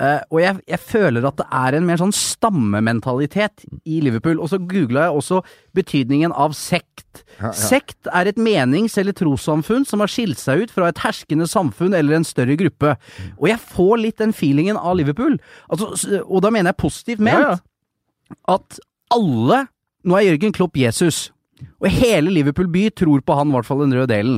[0.03, 4.41] Eh, og jeg, jeg føler at det er en mer sånn stammementalitet i Liverpool.
[4.43, 5.39] Og så googla jeg også
[5.77, 7.23] betydningen av sekt.
[7.37, 7.53] Ja, ja.
[7.55, 11.95] Sekt er et menings- eller trossamfunn som har skilt seg ut fra et herskende samfunn
[11.95, 12.97] eller en større gruppe.
[13.39, 15.39] Og jeg får litt den feelingen av Liverpool.
[15.71, 15.93] Altså,
[16.25, 17.55] og da mener jeg positivt ment.
[17.55, 18.35] Ja.
[18.57, 18.81] At
[19.13, 19.65] alle
[20.05, 21.31] Nå er Jørgen Klopp Jesus.
[21.81, 24.35] Og hele Liverpool by tror på han, i hvert fall den røde delen.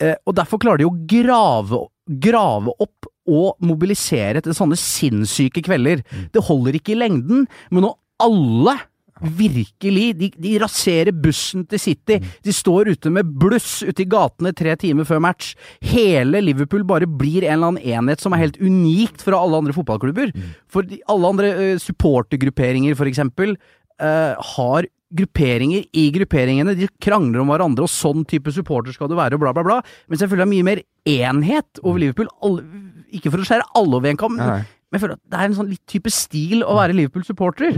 [0.00, 1.82] Eh, og derfor klarer de å grave,
[2.22, 6.04] grave opp og mobilisere til sånne sinnssyke kvelder.
[6.34, 8.76] Det holder ikke i lengden, men når alle
[9.20, 12.18] virkelig de, de raserer bussen til City.
[12.44, 15.52] De står ute med bluss ute i gatene tre timer før match.
[15.84, 19.76] Hele Liverpool bare blir en eller annen enhet som er helt unikt fra alle andre
[19.76, 20.32] fotballklubber.
[20.70, 23.56] For de, alle andre uh, supportergrupperinger, for eksempel,
[24.00, 26.76] eh, har grupperinger i grupperingene.
[26.78, 29.78] De krangler om hverandre, og sånn type supporter skal du være, og bla, bla, bla.
[30.08, 32.30] Mens jeg føler det mye mer enhet over Liverpool.
[32.46, 32.62] Alle,
[33.10, 35.58] ikke for å skjære alle over en kam, men jeg føler at det er en
[35.58, 37.76] sånn litt type stil å være Liverpool-supporter.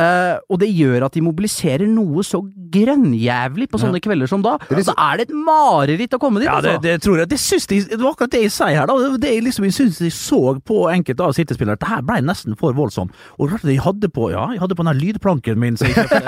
[0.00, 2.38] Eh, og det gjør at de mobiliserer noe så
[2.72, 4.54] grønnjævlig på sånne kvelder som da.
[4.56, 6.82] og Da er det et mareritt å komme dit, Ja, det, altså.
[6.82, 7.28] det tror jeg.
[7.28, 8.86] Det, de, det var akkurat det jeg sier her.
[8.88, 8.96] da.
[9.20, 12.20] Det er liksom, jeg syns de så på enkelte av City-spillere at det her ble
[12.24, 13.12] nesten for voldsomt.
[13.38, 15.96] Og rart de hadde på ja, jeg hadde på den her lydplanken min som jeg
[16.00, 16.22] kjøpte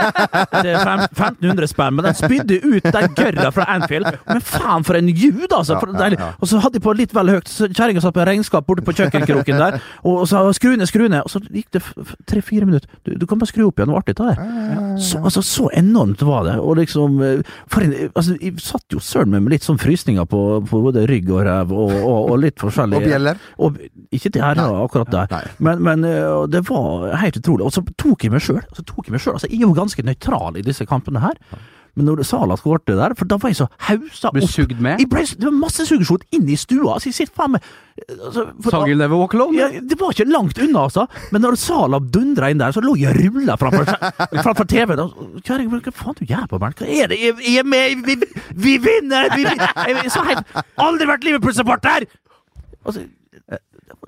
[0.61, 4.11] til fem- 1500 spenn, men den spydde ut den gørra fra Anfield.
[4.29, 5.81] Men faen, for en ljud, altså!
[5.81, 6.31] For, Ja, ja, ja.
[6.43, 7.49] Og så hadde de på litt vel høyt.
[7.49, 11.23] så Kjerringa satt på regnskap borte på kjøkkenkroken der, og så skru ned, skru ned.
[11.25, 11.83] Og så gikk det
[12.29, 12.91] tre-fire minutter.
[13.07, 14.99] Du, du kan bare skru opp igjen, det var artig, det der.
[14.99, 16.57] Så, altså, så enormt var det.
[16.61, 20.27] Og liksom eh, for en, altså, Jeg satt jo søren meg med litt sånn frysninger
[20.31, 22.99] på, på både rygg og ræv, og, og, og litt forskjellig.
[23.01, 23.41] Og bjeller?
[23.63, 23.79] Og,
[24.15, 25.53] ikke det her, da, akkurat der.
[25.59, 27.69] Men, men eh, det var helt utrolig.
[27.69, 28.63] Og så tok jeg meg sjøl.
[28.65, 31.39] Altså, jeg er jo ganske nøytral i disse kampene her.
[31.95, 34.99] Men når Sala skårte der, for da var jeg så hausa Ble opp sugd med.
[34.99, 36.97] jeg ble, Det var masse sugesjot inne i stua.
[36.97, 37.69] altså jeg sitter faen meg
[38.19, 39.55] altså, Sang You'll Never Walk Alone?
[39.61, 41.07] ja, Det var ikke langt unna, altså.
[41.31, 43.87] Men når Sala dundra inn der, så lå jeg og rulla framfor,
[44.43, 45.05] framfor TV-en.
[45.07, 46.75] og, hva faen du gjør på meg?
[46.83, 47.21] Hva er det?
[47.23, 48.03] Jeg, jeg er med!
[48.09, 48.19] Vi,
[48.67, 49.31] vi vinner!
[49.37, 49.59] Vi, vi,
[50.03, 50.51] jeg, så helt,
[50.83, 52.09] aldri vært Liverpool-supporter!
[52.85, 53.07] Altså,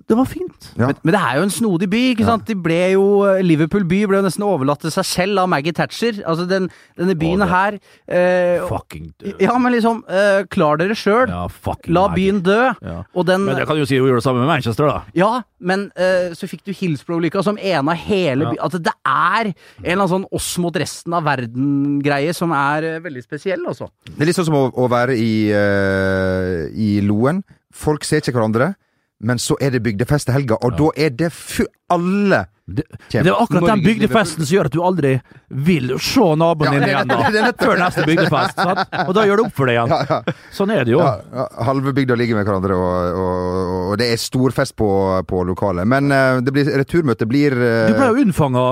[0.07, 0.69] det var fint.
[0.77, 0.87] Ja.
[0.87, 2.47] Men, men det er jo en snodig by, ikke sant?
[2.47, 3.05] De ble jo,
[3.43, 6.21] Liverpool by ble jo nesten overlatt til seg selv av Maggie Thatcher.
[6.29, 9.43] Altså, den, denne byen oh, her eh, Fucking død.
[9.43, 11.27] Ja, men liksom, eh, klar dere sjøl.
[11.33, 11.47] Ja,
[11.91, 12.15] La Maggie.
[12.21, 12.61] byen dø.
[12.87, 13.01] Ja.
[13.15, 15.03] Og den Men det kan du jo si hun gjorde det samme med Manchester, da.
[15.19, 18.55] Ja, men eh, så fikk du Hillsborough-ulykka som ene av hele Ja.
[18.55, 18.62] by...
[18.67, 23.03] At det er en eller annen sånn oss mot resten av verden-greie som er eh,
[23.05, 23.91] veldig spesiell, altså.
[24.12, 27.43] Det er litt sånn som å, å være i, eh, i Loen.
[27.77, 28.75] Folk ser ikke hverandre,
[29.18, 30.59] men så er det bygdefest i ja.
[30.61, 33.22] og da er det fu alle Det, Kjem.
[33.22, 35.11] det er akkurat den bygdefesten som gjør at du aldri
[35.55, 38.59] vil se naboen din det igjen da, før neste bygdefest.
[38.59, 38.96] Sant?
[39.05, 39.92] Og da gjør det opp for deg igjen.
[39.94, 40.98] ja, ja, Sånn er det jo.
[40.98, 44.88] ja, ja, Halve bygda ligger med hverandre, og, og, og det er storfest på,
[45.31, 45.87] på lokalet.
[45.87, 47.87] Men uh, det blir, returmøtet blir uh...
[47.87, 48.66] Du ble jo unnfanga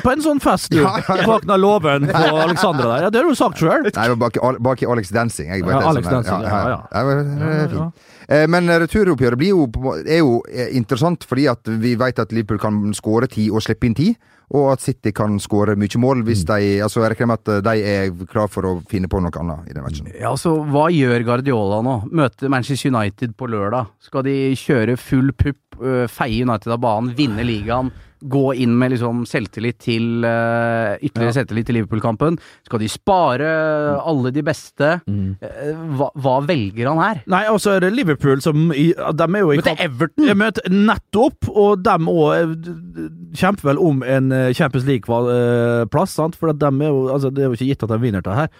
[0.00, 0.80] på en sånn fest, du.
[1.44, 3.06] Den låven på Alexandra der.
[3.10, 3.84] Ja, det har du sagt sjøl.
[3.92, 5.52] Nei, bak, bak i Alex Dancing.
[5.52, 6.22] Jeg, Ja, Alex sånn.
[6.24, 6.82] Dancing, ja, ja.
[6.88, 7.06] Ja,
[7.44, 8.10] det er fint.
[8.28, 9.42] Eh, Men returoppgjøret
[10.08, 13.86] er jo eh, interessant fordi at vi vet at Liverpool kan skåre ti og slippe
[13.86, 14.14] inn ti.
[14.54, 16.50] Og at City kan skåre mye mål hvis Mm.
[16.52, 19.70] de Altså jeg regner med at de er klar for å finne på noe annet
[19.70, 20.06] i den matchen.
[20.20, 21.94] Ja, altså, hva gjør Guardiola nå?
[22.12, 23.88] Møter Manchester United på lørdag.
[24.04, 25.56] Skal de kjøre full pupp,
[26.12, 27.90] feie United av banen, vinne ligaen,
[28.30, 32.38] gå inn med liksom selvtillit til uh, Ytterligere selvtillit til Liverpool-kampen?
[32.66, 33.50] Skal de spare
[34.00, 34.90] alle de beste?
[35.08, 37.22] Eh, Hva, hva velger han her?
[37.30, 40.28] Nei, altså er det Liverpool som i, De er jo i Møter Everton!
[40.30, 42.70] Jeg møter nettopp, og dem òg
[43.36, 46.38] kjemper vel om en eh, Champions League-plass, sant?
[46.38, 48.50] For de er jo, altså, det er jo ikke gitt at de vinner det her.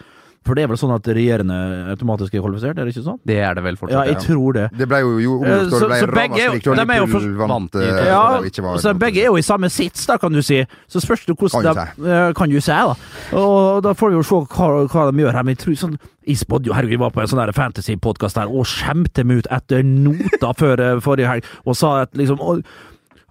[0.44, 1.56] For det er vel sånn at regjerende
[1.94, 3.18] automatisk er kvalifisert, er det ikke sånn?
[3.24, 3.94] Det er det vel fortsatt.
[3.96, 4.64] Ja, jeg tror det.
[4.76, 7.06] Det ble jo, jo Eh, omgjort, så- ble så begge er jo- de er jo
[7.06, 7.48] for- vant.
[7.48, 10.42] vant i- eh, Ja, var- så begge er jo i samme sits, da, kan du
[10.42, 10.66] si.
[10.88, 12.94] Så spørs det hvordan Kan de du eh, Kan du si, da.
[13.32, 15.42] Og da får vi jo se hva, hva de gjør her.
[15.44, 18.48] Men jeg tror sånn Jeg spådde jo, herregud, jeg var på en sånn fantasy-podkast her
[18.48, 22.62] og skjemte meg ut etter nota før eh, forrige helg, og sa at liksom og,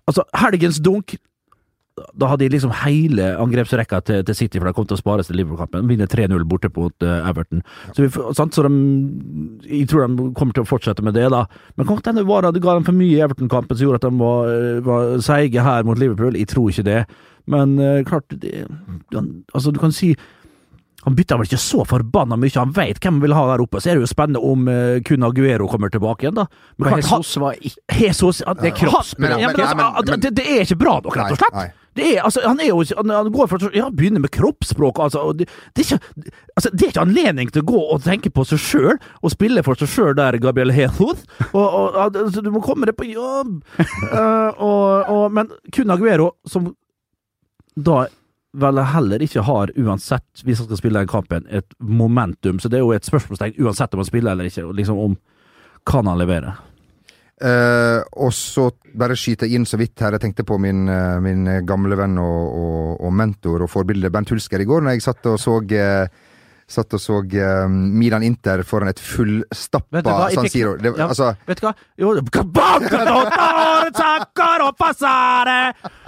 [0.07, 1.15] Altså, helgens dunk
[1.93, 5.25] da hadde de liksom hele angrepsrekka til, til City, for de kom til å spare
[5.27, 5.85] til Liverpool-kampen.
[5.91, 7.61] Vinner 3-0 borte mot uh, Everton.
[7.93, 8.55] Så, vi, sant?
[8.57, 8.71] så de,
[9.69, 11.43] jeg tror de kommer til å fortsette med det, da.
[11.77, 14.23] Men kan hende var det ga dem for mye i Everton-kampen som gjorde at de
[14.23, 16.39] var, eh, var seige her mot Liverpool.
[16.39, 17.03] Jeg tror ikke det.
[17.53, 18.63] Men uh, klart det,
[19.13, 20.15] Altså, du kan si
[21.03, 23.81] han bytta vel ikke så forbanna mye, han veit hvem han vil ha der oppe.
[23.83, 26.47] Så er det jo spennende om uh, kun Aguero kommer tilbake igjen, da.
[26.79, 30.35] Men Men klart, Jesus var ikke Jesus han- Det er han- men, Men- altså, det,
[30.41, 31.53] det er ikke bra nok, rett og slett.
[31.53, 31.82] Nei, nei.
[31.93, 35.25] Er, altså, han er jo han, han går for Ja, begynner med kroppsspråk, altså.
[35.37, 36.71] Det, det, er ikke, altså.
[36.73, 39.79] det er ikke anledning til å gå og tenke på seg sjøl, og spille for
[39.79, 40.73] seg sjøl der, Gabriel
[41.53, 43.61] og, altså, du må komme deg på jobb!
[43.77, 46.73] uh, og, og, men kun Aguero, som
[47.75, 48.05] da
[48.53, 52.59] vel heller ikke har, uansett, hvis han skal spille den kampen, et momentum.
[52.61, 55.15] Så det er jo et spørsmålstegn uansett om han spiller eller ikke, liksom om
[55.89, 56.53] kan han levere.
[57.43, 60.15] Eh, og så bare skyter jeg inn så vidt her.
[60.15, 64.31] Jeg tenkte på min, uh, min gamle venn og, og, og mentor og forbilde Bernt
[64.31, 66.05] Hulsker i går, når jeg satt og så eh,
[66.69, 70.01] Satt og så um, Milan Inter foran et fullstappa
[70.33, 70.75] San Siro.
[70.79, 71.07] Det, Ja.
[71.09, 71.73] altså, Vet du hva?
[71.99, 72.13] Jo,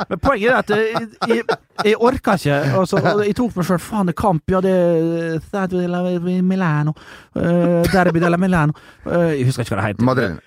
[0.10, 1.44] Men poenget er at jeg, jeg,
[1.84, 2.60] jeg orka ikke.
[2.80, 6.96] Altså, jeg tok meg sjøl faen, det er kamp, ja, det er Stadio Milano.
[7.36, 8.74] Uh, Derby della Milano.
[9.06, 10.08] Uh, jeg husker ikke hva det heter.
[10.08, 10.40] Madrid.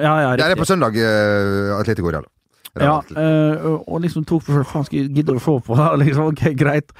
[0.00, 2.26] Ja, ja, Det er på søndag uh, Atletico Real.
[2.80, 5.86] Ja, eh, og liksom tok for seg faen, skal jeg gidde å se på det?
[6.02, 6.92] Liksom, ok, greit.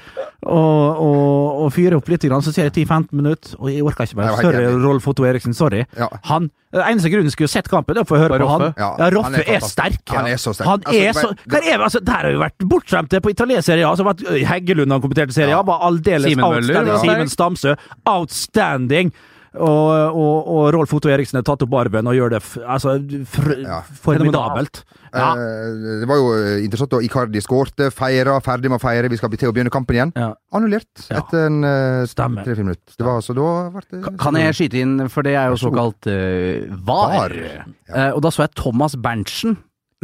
[0.47, 4.07] Og, og, og fyre opp litt, grann, så ser jeg 10-15 minutter, og jeg orker
[4.09, 4.33] ikke mer.
[4.41, 4.63] Sorry.
[4.83, 5.53] Rolf Otto Eriksen.
[5.57, 5.83] Sorry.
[5.97, 6.07] Ja.
[6.31, 8.65] Han, eneste grunnen skulle sett kampen, det er for å høre på han.
[8.77, 10.01] Ja, Ja, Roffe er er, sterk.
[10.13, 10.67] Han er så sterk.
[10.67, 13.65] Han Altså, er så, det- hva er, altså, der har vi vært bortskjemte på italiensk
[13.71, 13.93] serie A.
[13.93, 15.63] Altså, Heggelund han kommenterte serie A, Ja.
[15.67, 16.93] var aldeles Simen Møller, outstanding.
[16.93, 19.11] var Simen Stamsø, outstanding.
[19.57, 22.97] Og, og, og Rolf Otto Eriksen har tatt opp arven og gjør det f altså,
[23.25, 23.81] fr Ja.
[24.03, 24.83] formidabelt.
[25.13, 25.31] Ja.
[25.33, 29.09] Eh, det var jo eh, interessant da Icardi skårte, feira, ferdig med å feire.
[29.09, 30.11] Vi skal til å begynne kampen igjen.
[30.15, 30.33] Ja.
[30.53, 31.21] Annullert Ja.
[31.23, 32.93] etter en uh, tre-fire minutter.
[32.97, 35.57] Det var altså da ble det Ka- Kan jeg skyte inn, for det er jo
[35.67, 37.17] såkalt uh, VAR.
[37.17, 37.39] VAR,
[37.87, 39.53] Eh, og da så jeg Thomas Berntsen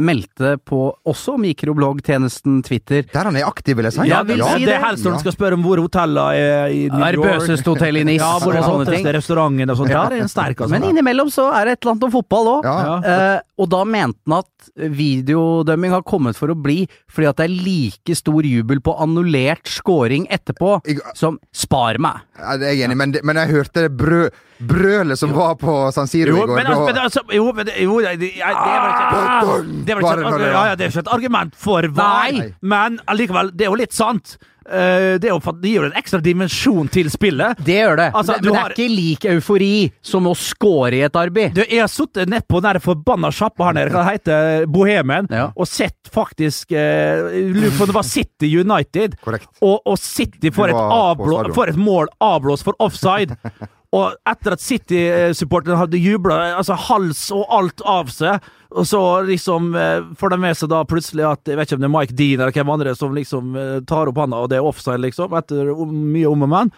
[0.02, 4.06] meldte på også mikrobloggtjenesten Twitter Der han er aktiv, vil jeg si.
[4.10, 4.74] Ja, vil ja, si det det.
[4.78, 7.20] er helst når du skal spørre om hvor hotellene er i New York.
[7.20, 9.06] Ærbøseste hotell i Nis Ja, hvor er sånne ting.
[9.14, 9.90] restauranten og sånt.
[9.94, 10.72] Ja, det er en sterk, altså.
[10.74, 12.66] Men innimellom så er det et eller annet om fotball òg.
[12.66, 12.96] Ja.
[13.14, 17.46] Eh, og da mente han at videodømming har kommet for å bli, fordi at det
[17.48, 22.20] er like stor jubel på annullert scoring etterpå Jeg- som spar meg.
[22.38, 25.54] Ja, det er jeg enig i, men, men jeg hørte det brø, brølet som var
[25.60, 26.56] på San Siro Jo, i går.
[26.56, 30.98] men, altså, men altså, jo, men jo, det, det, det var ikke Det var ikke,
[30.98, 32.54] et- argument for vei Nei.
[32.62, 34.36] men allikevel, det er jo litt sant.
[34.64, 37.58] Eh, det, er jo, for- det gir jo en ekstra dimensjon til spillet.
[37.64, 38.06] Det gjør det.
[38.14, 41.54] Altså, men har- det er ikke lik eufori som å score i et arbeid.
[41.54, 45.50] Du, jeg har sittet nedpå den forbanna sjappa her nede, hva det heter Bohemen, Ja.
[45.56, 49.16] og sett faktisk eh, Lurer på om det var City United.
[49.62, 53.36] Og, og City får et, avblå, får et mål avblåst for offside.
[53.94, 58.40] Og etter at City-supporterne hadde jubla altså hals og alt av seg,
[58.74, 61.84] og så liksom eh, får de med seg da plutselig at Jeg vet ikke om
[61.84, 64.58] det er Mike Dean eller hvem andre som liksom eh, tar opp handa, og det
[64.58, 66.72] er offside, liksom, etter mye om og men.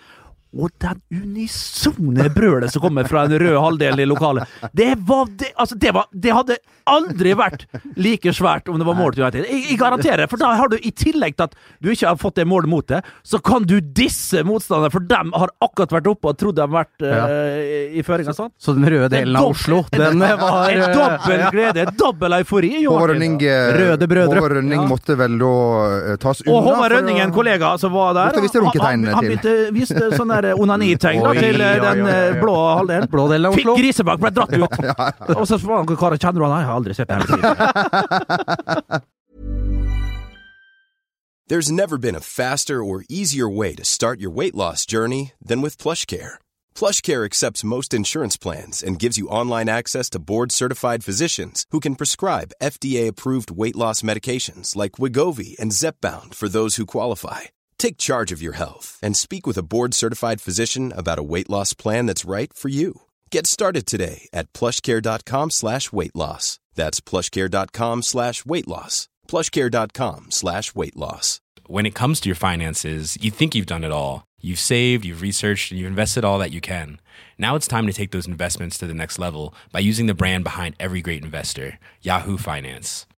[0.56, 5.52] Og den unisone brølet som kommer fra den røde halvdelen i lokalet, det var det,
[5.56, 7.64] altså det, var, det hadde aldri vært
[7.98, 9.46] like svært om det var mål til United.
[9.50, 12.36] Jeg, jeg garanterer, for da har du i tillegg til at du ikke har fått
[12.38, 16.30] det målet mot deg, så kan du disse motstanderne, for dem har akkurat vært oppe
[16.30, 18.34] og trodd de har vært eh, i føringa.
[18.36, 18.52] Sånn.
[18.60, 22.72] Så den røde delen av Oslo, den var En eh, dobbel glede, dobbel eufori.
[22.86, 23.14] Håvard.
[23.16, 24.38] Rønning, eh, Røde brødre.
[24.38, 24.86] Håvard Rønning Ja.
[24.90, 25.52] måtte vel da
[26.22, 29.30] tas unna Og Håvard Rønning, en kollega som var der, han, han, han til.
[29.34, 32.40] begynte, viste sånn der onanitegn da, til oi, den oi, oi, eh, oi.
[32.40, 33.08] blå halvdelen.
[33.10, 33.76] blå delen av Fikk Oslo.
[33.80, 34.62] grisebakk, ble dratt ut.
[35.40, 36.60] Og så var han karer kjenner du han?
[36.60, 39.02] Jeg har aldri sett det hele.
[41.48, 45.62] There's never been a faster or easier way to start your weight loss journey than
[45.62, 46.34] with PlushCare.
[46.74, 51.94] PlushCare accepts most insurance plans and gives you online access to board-certified physicians who can
[51.94, 57.42] prescribe FDA-approved weight loss medications like Wigovi and Zepbound for those who qualify.
[57.78, 61.72] Take charge of your health and speak with a board-certified physician about a weight loss
[61.74, 63.02] plan that's right for you.
[63.30, 66.58] Get started today at plushcare.com slash weight loss.
[66.74, 69.08] That's plushcare.com slash weight loss.
[69.28, 71.40] plushcare.com slash weight loss.
[71.68, 74.24] when it comes to your finances, you think you've done it all.
[74.40, 77.00] You've saved, you've researched, and you've invested all that you can.
[77.38, 80.44] Now it's time to take those investments to the next level by using the brand
[80.44, 83.06] behind every great investor, Yahoo Finance.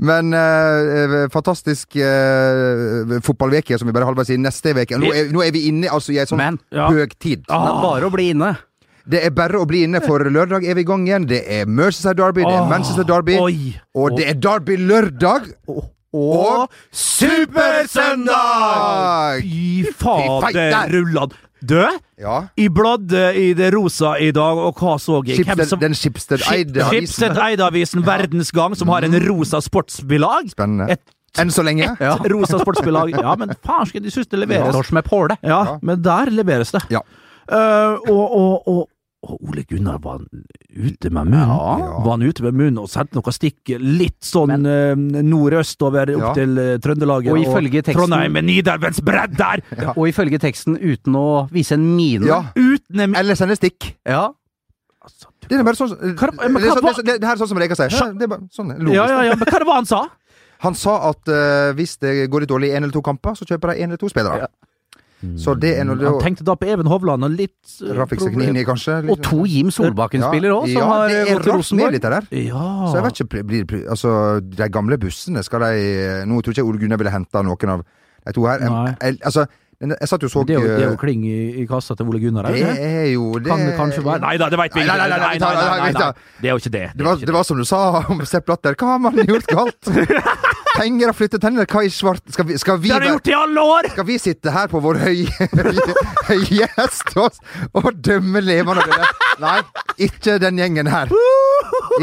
[0.00, 4.96] Men eh, fantastisk eh, fotballveke som vi bare halvveis i neste uke.
[5.00, 6.86] Nå, er- nå er vi inne altså, i en sånn Men, ja.
[6.88, 7.42] høgtid.
[7.44, 8.54] Det er bare å bli inne.
[9.10, 11.26] Det er bare å bli inne, for lørdag er vi i gang igjen.
[11.28, 13.74] Det er Mercyside Derby, det er Åh, Manchester Derby, oi.
[13.96, 15.42] og det er Derby lørdag.
[16.12, 19.40] Og Supersøndag!
[19.42, 20.88] Fy Fy fader feiter.
[20.94, 21.30] rullan.
[21.62, 21.76] Du,
[22.18, 22.48] Ja.
[22.56, 25.44] jeg bladde i det rosa i dag, og hva så jeg?
[25.44, 27.42] Hvem som- den Schibsted-eide Schibsted avisen.
[27.46, 30.50] Eide-avisen Verdens Gang, som har en rosa sportsbilag.
[30.50, 30.90] Spennende.
[30.90, 31.00] Et
[31.38, 31.86] Enn så lenge.
[32.00, 33.10] et rosa sportsbilag.
[33.22, 34.74] Ja, men faen, de synes det leveres?
[34.74, 35.02] Ja.
[35.02, 35.36] påle.
[35.44, 36.82] Ja, men der leveres det.
[36.90, 37.00] Ja.
[37.50, 38.88] Uh, og, og, og,
[39.22, 40.22] og Ole Gunnar var
[40.72, 41.48] ute med munnen.
[41.50, 42.00] Ja.
[42.04, 46.22] Var han ute med munnen og sendte noen stikk litt sånn Men, nordøst over opp
[46.22, 46.32] Ja.
[46.38, 49.60] til eh, Trøndelaget Og ifølge teksten- Trondheim med Nidelvens bredd der!
[49.96, 52.24] Og ifølge teksten uten å vise en mine.
[52.26, 52.40] Ja.
[52.56, 53.94] Uten en Eller sende stikk.
[54.08, 54.30] Ja.
[55.04, 57.26] Altså, Det er bare sånn Hva- det, men hva- sånn- det, er sånn- det, det
[57.28, 57.88] her er sånn som Reka sier.
[57.92, 58.94] Skjø- Det er bare sånn logisk.
[58.94, 60.00] Ja, ja, ja, men hva er det han sa?
[60.60, 63.44] Han sa at uh, hvis det går litt dårlig i én eller to kamper, så
[63.48, 64.48] kjøper de én eller to spillere.
[65.36, 68.64] Så det er når Han tenkte da på Even Hovland og litt eh, Rafik Seknini,
[68.64, 68.98] kanskje.
[69.12, 71.96] Og to Jim Solbakken-spillere òg, som ja, har det eh, gått til Rosenborg.
[71.98, 72.28] dette der.
[72.48, 72.66] Ja.
[72.88, 76.70] Så jeg vet ikke, blir- altså, de gamle bussene, skal de Nå tror ikke jeg
[76.72, 78.64] Ole Gunnar ville henta noen av de to her.
[78.64, 79.46] Jeg, jeg, altså,
[79.80, 81.94] jeg, satt jo så det, er jo, det er jo eh, kling i, i kassa
[81.96, 82.48] til Ole Gunnar.
[82.50, 84.84] er Det det er jo det Kan det kanskje være Nei da, det veit vi
[84.84, 84.96] ikke.
[84.96, 86.86] nei, nei, nei, nei, nei, Det er jo ikke det.
[86.96, 88.76] Det var, det var som du sa om Sepp Latter.
[88.76, 89.92] Hva har man gjort galt?
[90.76, 91.66] Penger har flyttet hender.
[91.70, 93.88] Hva i svart Skal vi, skal vi, Det har du gjort i alle år!
[93.94, 95.48] skal vi sitte her på vår høye,
[96.30, 97.36] høy hest og,
[97.74, 99.10] og dømme levende og døde?
[99.42, 99.58] Nei,
[100.06, 101.10] ikke den gjengen her.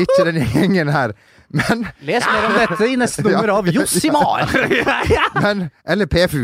[0.02, 1.14] Ikke den gjengen her.
[1.48, 4.50] Men, Les mer om dette i neste nummer av Jossimar!
[5.40, 6.42] men Eller PFU.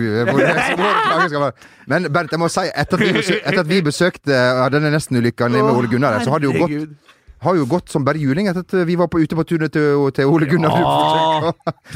[1.92, 4.94] Men Bernt, jeg må si, etter at vi, besø- etter at vi besøkte ja, denne
[4.96, 6.96] nesten-ulykka med Ole Gunnar, så har det jo gått.
[7.44, 10.08] Har jo gått som bare juling etter at vi var på, ute på tunet til,
[10.16, 10.80] til Ole Gunnar.
[10.80, 11.52] Ja.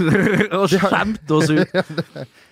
[0.59, 1.77] og skjemte oss ut.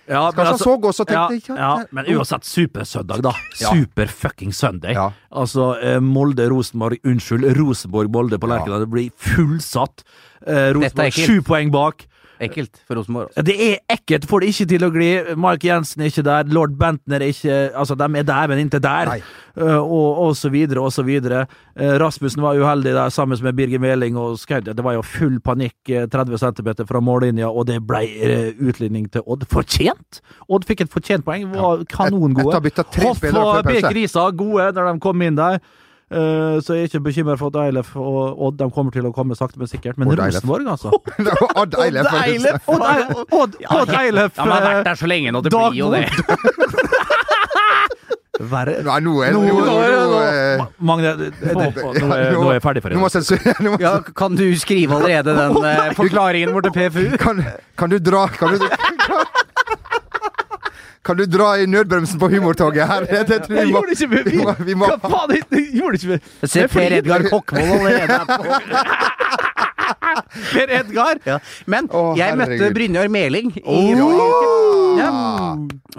[0.06, 3.32] Ja, men Kanskje han altså- så oss og tenkte ja, ja, men uansett, supersøndag, da.
[3.58, 3.72] Ja.
[3.74, 4.94] Super fucking Sunday.
[4.94, 5.08] Ja.
[5.34, 8.86] Altså, eh, Molde-Rosenborg Unnskyld, Rosenborg-Molde på Lerkendal.
[8.86, 10.06] Det blir fullsatt.
[10.46, 12.06] Eh, Rosenborg sju poeng bak.
[12.44, 13.30] Ekkelt for Rosenborg.
[13.32, 13.46] også.
[13.48, 15.10] Det er ekkelt, får det ikke til å gli.
[15.40, 18.82] Mark Jensen er ikke der, lord Bentner er ikke Altså, de er der, men ikke
[18.84, 19.12] der.
[19.56, 21.46] Uh, og, og så videre, og så videre.
[21.80, 24.68] Uh, Rasmussen var uheldig der sammen med Birger Meling og Skaud.
[24.68, 28.04] Det var jo full panikk, uh, 30 cm fra mållinja, og det ble
[28.60, 29.48] utligning til Odd.
[29.52, 30.22] Fortjent!
[30.50, 32.60] Odd fikk et fortjent poeng, var kanongode.
[33.06, 35.60] Hoff og før Grisa gode når de kom inn der.
[36.06, 39.12] Uh, så jeg er ikke bekymret for at Eilef og Odd de kommer til å
[39.14, 39.98] komme sakte, men sikkert.
[39.98, 40.12] Men.
[40.14, 40.92] Rosenborg, altså.
[41.62, 42.06] Odd Eilef.
[42.06, 42.70] Odd Eilef!
[42.70, 43.24] Odd Eilef!
[43.34, 45.82] Odd, Odd Eilef Ja, men har eh, vært der så lenge nå, det Dag blir
[45.82, 46.06] jo det.
[48.54, 48.76] Verre.
[48.90, 53.82] Nei, nå er eh, Magne, nå, jeg ferdig for i dag.
[53.82, 57.18] Ja, kan du skrive allerede den eh, forklaringen vår til PFU?
[57.18, 57.42] Kan,
[57.82, 58.70] kan du dra Kan du
[61.06, 63.06] Kan du dra i nødbremsen på humortoget her?
[63.06, 65.68] Det, det tror Jeg vi må, gjorde det ikke med vi Hva faen, jeg jeg
[65.78, 69.72] gjorde det ikke med Jeg ser Per Edgar Kokkvold allerede her på.
[70.54, 71.20] Per Edgar!
[71.26, 71.40] Ja.
[71.70, 72.76] Men Å, jeg møtte herregud.
[72.80, 73.84] Brynjar Meling i
[74.96, 75.12] ja.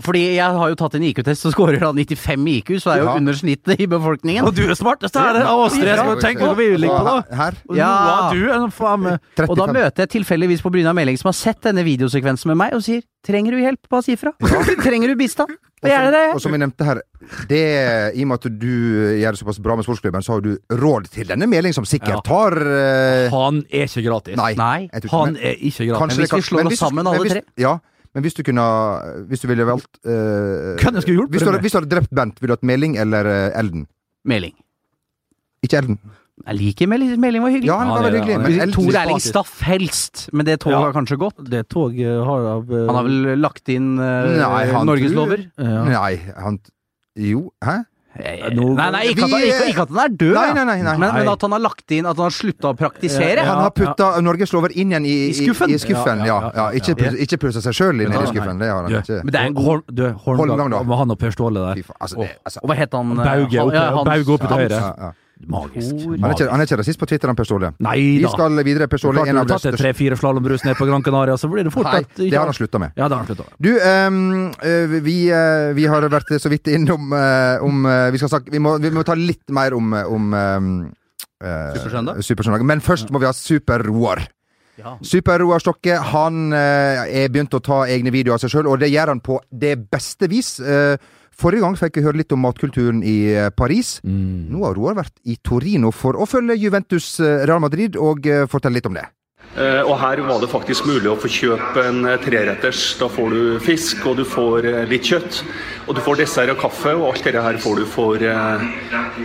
[0.04, 3.00] Fordi jeg har jo tatt en IQ-test, så scorer han 95 i IQ, så er
[3.02, 3.14] jo Ja.
[3.16, 4.44] under snittet i befolkningen.
[4.44, 5.96] Og du er smartest her av oss tre.
[5.96, 7.36] På hva vi ligger på?
[7.36, 7.58] Her?
[7.68, 7.90] Og Ja.
[7.90, 9.12] Noah, du er faen meg
[9.48, 9.72] Og da 35.
[9.76, 13.02] møter jeg tilfeldigvis på Brynjar Meling, som har sett denne videosekvensen med meg, og sier
[13.26, 13.88] 'Trenger du hjelp?
[13.90, 14.32] Bare si ifra'.
[14.84, 15.50] Trenger du bistand?
[15.86, 16.22] Og gjerne det.
[16.34, 17.00] Og som vi nevnte her,
[17.50, 17.62] det,
[18.18, 18.68] i og med at du
[19.22, 22.18] gjør det såpass bra med sportsklubben, så har du råd til denne Meling, som sikkert
[22.18, 22.22] Ja.
[22.26, 23.30] tar uh...
[23.34, 24.36] Han er ikke gratis.
[24.38, 24.52] Nei.
[24.58, 24.88] Nei.
[25.06, 26.00] tror Han men- er ikke gratis.
[26.02, 27.42] kanskje Men hvis vi slår oss sammen, alle hvis- tre?
[27.56, 27.78] Ja,
[28.14, 28.66] men hvis du kunne
[29.28, 31.78] Hvis du ville valgt uh, Hvem jeg skulle hjulpet hvis, du deg hadde, hvis du
[31.80, 33.86] hadde drept Bent, ville du hatt Meling eller uh, Elden?
[34.24, 34.54] Meling.
[35.62, 35.98] Ikke Elden.
[36.44, 37.70] Jeg liker Meling, Meling var hyggelig.
[37.70, 38.74] Ja, han var veldig hyggelig.
[38.76, 38.92] Tor.
[39.00, 40.82] Erling Staff helst, men det toget Ja.
[40.84, 41.38] har kanskje gått.
[41.48, 45.46] Det toget har av uh, Han har vel lagt inn uh, Nei, han norgeslover?
[45.56, 45.84] ja.
[45.88, 46.58] Nei, han
[47.16, 47.78] Jo, hæ?
[48.16, 50.76] Nå- Nei, nei, ikke at, han, ikke, ikke at han er død, Nei, nei, nei,
[50.84, 50.92] nei.
[51.00, 53.42] Men, men at han har lagt inn At han har slutta å praktisere.
[53.42, 53.48] Ja.
[53.50, 55.68] Han har putta norgeslover inn igjen i, I skuffen?
[55.72, 57.12] I, i skuffen ja, Ja, ja, ja, ja, Ikke, ja.
[57.26, 58.60] ikke pussa seg sjøl inn i skuffen.
[58.60, 59.18] Det har han ikke.
[59.24, 60.82] Men det er en god Horn, du, Holmgang, Horngang, da.
[60.92, 61.82] med han og Per Ståle der.
[62.00, 63.16] Altså, det, altså, Og hva het han?
[63.20, 65.12] Bauge oppe, ja, Bauge oppe til høyre.
[65.36, 65.92] Magisk.
[66.06, 67.68] Han, er ikke, han er ikke rasist på Twitter, han Per Ståle.
[67.84, 68.88] Nei Vi skal videre.
[68.88, 71.50] Per Ståle en du av har de største tre-fire slalåmbrus ned på Gran Canaria, så
[71.52, 72.94] blir det fort Nei, at det har han slutta med.
[72.96, 73.58] Ja, det har han slutta med.
[73.60, 74.20] Du, ehm,
[74.64, 78.62] eh, vi, eh, vi har vært så vidt innom eh, om vi, skal snakke, vi,
[78.64, 82.22] må, vi må ta litt mer om, om eh, Supersøndag?
[82.24, 82.64] Supersøndag.
[82.72, 84.24] Men først må vi ha Super-Roar.
[84.76, 84.96] Ja.
[85.04, 88.90] Super-Roar Stokke han eh, er begynt å ta egne videoer av seg sjøl, og det
[88.92, 90.56] gjør han på det beste vis.
[90.60, 90.96] Eh,
[91.40, 93.16] forrige gang fikk jeg høre litt om matkulturen i
[93.56, 93.66] Paris.
[93.66, 94.00] Paris.
[94.06, 98.44] Nå har Roar vært i Torino for å følge Juventus eh, Real Madrid, og uh,
[98.46, 99.02] fortelle litt om det.
[99.56, 102.96] Eh, Og her var det faktisk mulig å få kjøpe en eh, treretters.
[103.00, 105.40] Da får du fisk, og du får eh, litt kjøtt.
[105.88, 108.66] Og du får dessert og kaffe, og alt dette her får du for eh,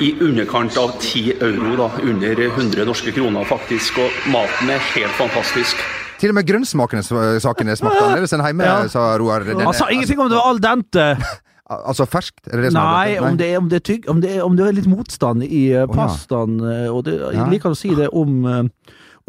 [0.01, 1.75] i underkant av 10 euro.
[1.83, 3.99] da, Under 100 norske kroner faktisk.
[4.01, 5.77] Og maten er helt fantastisk.
[6.21, 8.81] Til og med grønnsmakene smakte annerledes enn hjemme, Ja.
[8.93, 9.45] sa Roar.
[9.57, 11.07] Han sa ingenting om det var al dente.
[11.71, 12.43] Al- Altså ferskt?
[12.51, 14.57] Er det det Nei, om det, er- om det er tygg Om det er, om
[14.59, 16.57] det er litt motstand i uh, pastaen.
[16.59, 17.31] det, Ja.
[17.39, 18.63] Jeg liker å si det om uh,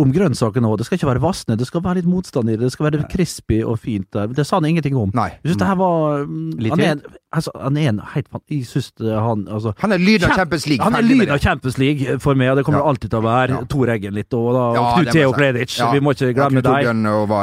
[0.00, 0.78] om grønnsakene òg.
[0.81, 2.64] Det skal ikke være vassende, det skal være litt motstand i det.
[2.64, 4.31] Det skal være crispy og fint der.
[4.33, 5.12] Det sa han ingenting om.
[5.14, 5.28] Nei.
[5.42, 7.02] Jeg syns det her var um, Han er,
[7.37, 10.85] altså, han er en helt Jeg syns han altså, Han er lyden av Champions League.
[10.85, 12.88] Han er lyden av Champions League for meg, og det kommer Ja.
[12.88, 13.59] alltid til å være.
[13.59, 13.64] Ja.
[13.76, 15.76] Tor Eggen litt, og da Ja, Knut Theo Kledic.
[15.92, 16.88] Vi må ikke glemme deg.
[17.12, 17.37] Og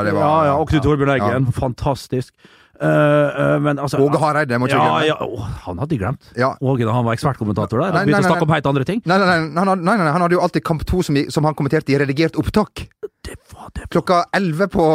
[0.59, 1.15] og Knut Torbjørn.
[1.19, 1.51] Eggen.
[1.53, 2.33] Fantastisk.
[2.79, 5.07] Eh, eh, men altså Åge Hareide, må ikke ja, glemme.
[5.09, 6.29] ja, å, Han hadde jeg glemt.
[6.39, 6.53] Ja.
[6.63, 7.97] Åge da han var ekspertkommentator der.
[7.97, 9.01] Nei, å snakke om helt andre ting.
[9.03, 11.49] Nei, nei, nei, han hadde, nei, nei, han hadde jo alltid Kamp 2 som, som
[11.49, 12.85] han kommenterte i redigert opptak.
[13.27, 14.85] Det var det Klokka 11 på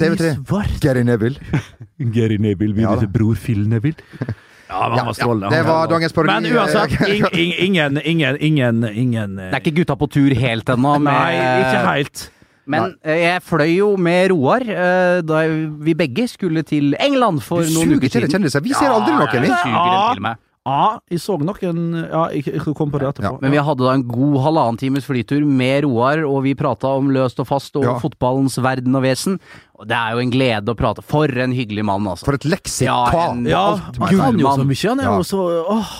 [0.00, 0.32] TV3.
[0.80, 1.60] Gary Neville.
[2.16, 3.04] Gary Neville, Ja da.
[3.04, 4.00] til bror Phil Neville.
[4.64, 5.50] Ja, men han var strålende.
[5.52, 6.32] ja, det var dagens parodi.
[6.32, 10.34] Men uansett, ing, ing, ingen, ingen, ingen, ingen eh, Det er ikke gutta på tur
[10.40, 10.94] helt ennå.
[11.04, 12.22] Nei, ikke helt.
[12.66, 13.16] Men Nei.
[13.20, 15.42] jeg fløy jo med Roar eh, da
[15.84, 18.40] vi begge skulle til England for Du suger uker til deg siden.
[18.40, 18.62] kjendiser.
[18.64, 19.42] Vi ser aldri noen, dem
[20.14, 20.36] til meg.
[20.64, 23.36] Ja, jeg så noen Ja, jeg, jeg kom på det etterpå.
[23.42, 27.10] Men vi hadde da en god halvannen times flytur med Roar, og vi prata om
[27.12, 27.98] løst og fast og Ja.
[28.00, 29.36] fotballens verden og vesen.
[29.76, 31.04] Og det er jo en glede å prate.
[31.04, 32.24] For en hyggelig mann, altså.
[32.24, 33.12] For et leksikon!
[33.12, 34.88] Ja, en- ja, alt han er jo så mye.
[34.88, 35.16] Han er Ja.
[35.18, 35.92] jo så åh,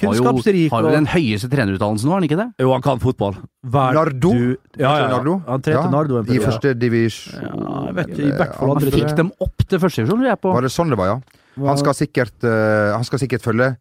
[0.00, 2.46] Har jo, har jo den høyeste trenerutdannelsen nå, har han ikke det?
[2.62, 3.36] Jo, han kan fotball.
[3.68, 4.30] Hver Nardo?
[4.32, 5.10] Du, ja, ja, ja.
[5.12, 5.36] Nardo?
[5.46, 8.80] Han trente Ja, Nardo en I første divisjon Ja, jeg vet i hvert fall Han
[8.80, 8.94] andre.
[8.96, 10.54] Fikk dem opp til førstedivisjon, lurer jeg på.
[10.56, 11.38] Var det sånn det var, ja?
[11.66, 13.74] Han skal sikkert, uh, han skal sikkert følge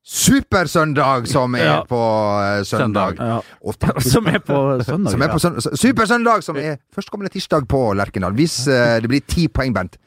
[0.00, 1.82] Supersøndag, som er Ja.
[1.84, 2.00] på
[2.40, 3.18] eh, søndag.
[3.20, 3.40] Ja.
[3.62, 5.10] Og Som er på søndag.
[5.12, 5.76] Som er på søndag.
[5.76, 8.32] Supersøndag, som er førstkommende tirsdag på Lerkendal.
[8.32, 9.98] Hvis uh, det blir ti poeng, Bent.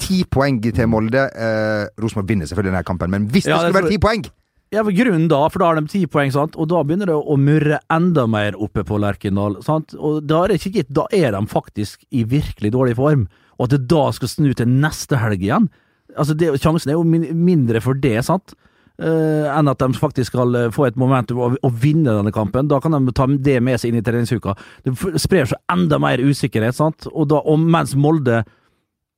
[0.00, 1.28] Ti poeng til Molde.
[1.36, 4.24] Uh, Rosenborg vinner selvfølgelig denne kampen, men hvis Ja, det skulle være ti poeng
[4.72, 6.54] Ja, for grunnen da, for da har de ti poeng, sant?
[6.56, 9.58] og da begynner det å murre enda mer oppe på Lerkendal.
[9.60, 9.92] sant?
[10.00, 13.26] Og da er det ikke gitt, da er de faktisk i virkelig dårlig form.
[13.58, 15.68] Og at det da skal snu til neste helg igjen,
[16.16, 18.56] altså det, sjansen er jo min, mindre for det, sant?
[18.96, 22.68] Uh, enn at de faktisk skal eh, få et momentum og, og vinne denne kampen.
[22.70, 24.56] Da kan de ta det med seg inn i treningsuka.
[24.86, 27.08] Det sprer seg enda mer usikkerhet, sant?
[27.12, 28.40] Og, da, og mens Molde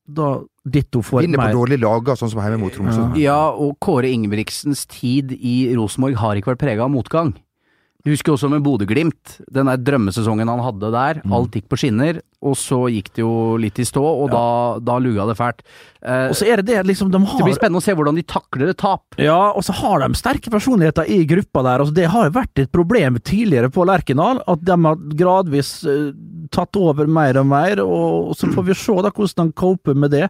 [0.04, 0.28] da
[0.64, 3.06] ditto får Vinner på mer dårlig laga, sånn som hjemme mot Tromsø.
[3.20, 7.34] Ja, og Kåre Ingebrigtsens tid i Rosenborg har ikke vært prega av motgang.
[8.04, 11.20] Du husker også med Bodø-Glimt, den der drømmesesongen han hadde der.
[11.24, 11.32] Mm.
[11.38, 14.42] Alt gikk på skinner, og så gikk det jo litt i stå, og da,
[14.84, 15.62] da luga det fælt.
[16.04, 18.18] Eh, Og så er det det liksom de har det blir spennende å se hvordan
[18.20, 19.16] de takler et tap.
[19.16, 21.80] Ja, og så har de sterke personligheter i gruppa der.
[21.86, 26.12] Altså, det har jo vært et problem tidligere på Lerkendal, at de har gradvis uh,
[26.52, 29.96] tatt over mer og mer, og, og så får vi se da hvordan de coper
[29.96, 30.28] med det.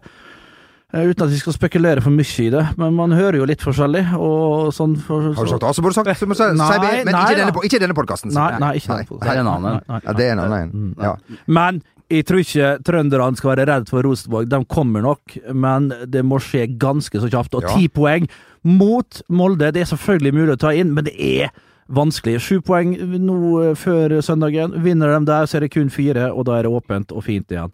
[0.95, 3.63] Eh, uten at vi skal spekulere for mye i det, men man hører jo litt
[3.65, 4.05] forskjellig.
[4.15, 6.77] Og sånn for, Har du sagt A, så burde du sagt så må si Nei,
[6.79, 8.31] B, men nei ikke i denne, ikke denne podkasten.
[8.31, 9.03] Nei, nei, ikke Nei.
[9.09, 9.19] den.
[9.19, 9.81] Det er en annen en.
[9.81, 10.71] Nei, nei, Ja, det er en annen.
[10.71, 11.13] Mm, Ja.
[11.47, 14.47] Men jeg tror ikke trønderne skal være redd for Rosenborg.
[14.47, 17.55] De kommer nok, men det må skje ganske så kjapt.
[17.59, 17.75] Og Ja.
[17.75, 18.29] ti poeng
[18.63, 21.49] mot Molde, det er selvfølgelig mulig å ta inn, men det er
[21.91, 22.39] vanskelig.
[22.39, 23.37] Sju poeng nå
[23.71, 24.79] eh, før søndagen.
[24.81, 27.51] Vinner de der, så er det kun fire, og da er det åpent og fint
[27.51, 27.71] igjen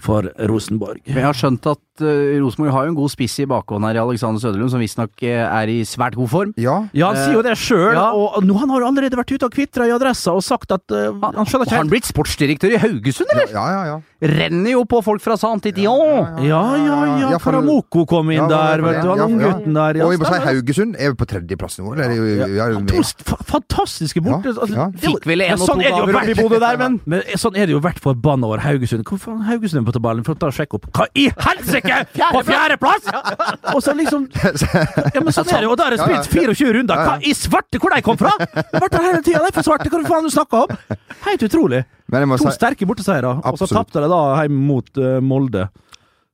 [0.00, 1.00] for Rosenborg.
[1.06, 1.66] Men jeg har skjønt
[2.00, 4.80] at uh, Rosenborg har jo en god spiss i bakhånd her i Alexander Søderlund, som
[4.82, 5.28] visstnok uh,
[5.60, 6.54] er i svært god form.
[6.58, 6.78] ja.
[6.96, 8.08] Ja, han sier jo det sjøl, ja.
[8.16, 10.82] og nå han har jo allerede vært ute og kvitra i Adressa og sagt at
[10.96, 13.52] uh, han skjønner Har ikke han blitt sportsdirektør i Haugesund, eller?
[13.54, 13.82] ja, ja.
[13.94, 13.98] ja.
[14.20, 16.44] Renner jo på folk fra Saint-Étienne!
[16.44, 19.08] Ja, ja, ja, Ja, for- Karamoko kom inn Ja, der, vet du.
[19.08, 19.28] Han ja, ja.
[19.30, 19.96] unggutten der.
[19.96, 20.40] Ja, Og vi må si.
[20.44, 21.94] Haugesund er jo på tredjeplass nå.
[21.94, 23.04] Eller, er ja, Ja,
[23.48, 24.52] fantastiske borte.
[24.52, 24.86] Ja, Altså, ja.
[25.00, 27.22] Fikk vel en Men og sånn to er gaver opp i Bodø der, men Men
[27.40, 29.04] sånn er det jo vært forbanna over Haugesund.
[29.08, 30.24] Hvorfor er Haugesund er på tabellen?
[30.26, 31.89] For å ta og sjekke opp Hva i helsike!
[32.30, 33.08] På fjerdeplass!
[33.74, 34.26] Og så liksom
[35.14, 35.74] Ja, men sånn er det jo.
[35.74, 37.04] Og da er det spilt 24 runder.
[37.06, 38.32] Hva i svarte hvor de kom fra?!
[38.38, 39.44] Har vært der hele tida.
[39.46, 39.92] Det for svarte.
[39.92, 40.96] Hva faen du snakker om?!
[41.26, 41.84] Helt utrolig.
[42.10, 45.68] Jeg To sterke borteseiere, og så tapte de da hjemme mot uh, Molde.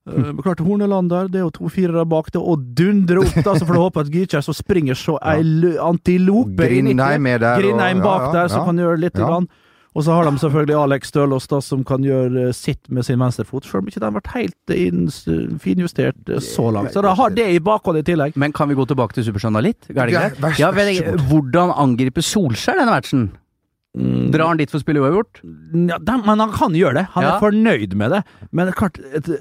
[0.07, 3.57] Uh, klart Horneland der, det er jo to firere bak det, og dundre opp, da,
[3.59, 5.43] så får du håpe at Gytkjær så springer så ei
[5.83, 6.95] antilope i 90.
[6.95, 7.57] Grindheim er der.
[7.57, 8.67] og- Grindheim bak ja, ja, der, som ja.
[8.71, 9.19] kan gjøre litt.
[9.19, 9.27] Ja.
[9.27, 9.49] Grann.
[9.97, 13.21] Og så har de selvfølgelig Alex Stølås, da, som kan gjøre eh, sitt med sin
[13.23, 15.07] venstrefot, selv om ikke den har vært helt inn,
[15.63, 16.93] finjustert eh, så langt.
[16.93, 18.37] Så de har det i bakhånd i tillegg.
[18.37, 19.89] Men kan vi gå tilbake til Supersøndag litt?
[19.95, 20.61] Er det greit?
[20.61, 21.27] Ja, vær så god.
[21.31, 23.27] hvordan angriper Solskjær denne matchen?
[23.97, 25.41] Drar han dit for å spille uavgjort?
[25.89, 27.05] Ja, men han kan gjøre det.
[27.15, 27.37] Han Ja.
[27.37, 28.25] er fornøyd med det.
[28.53, 28.99] Men klart,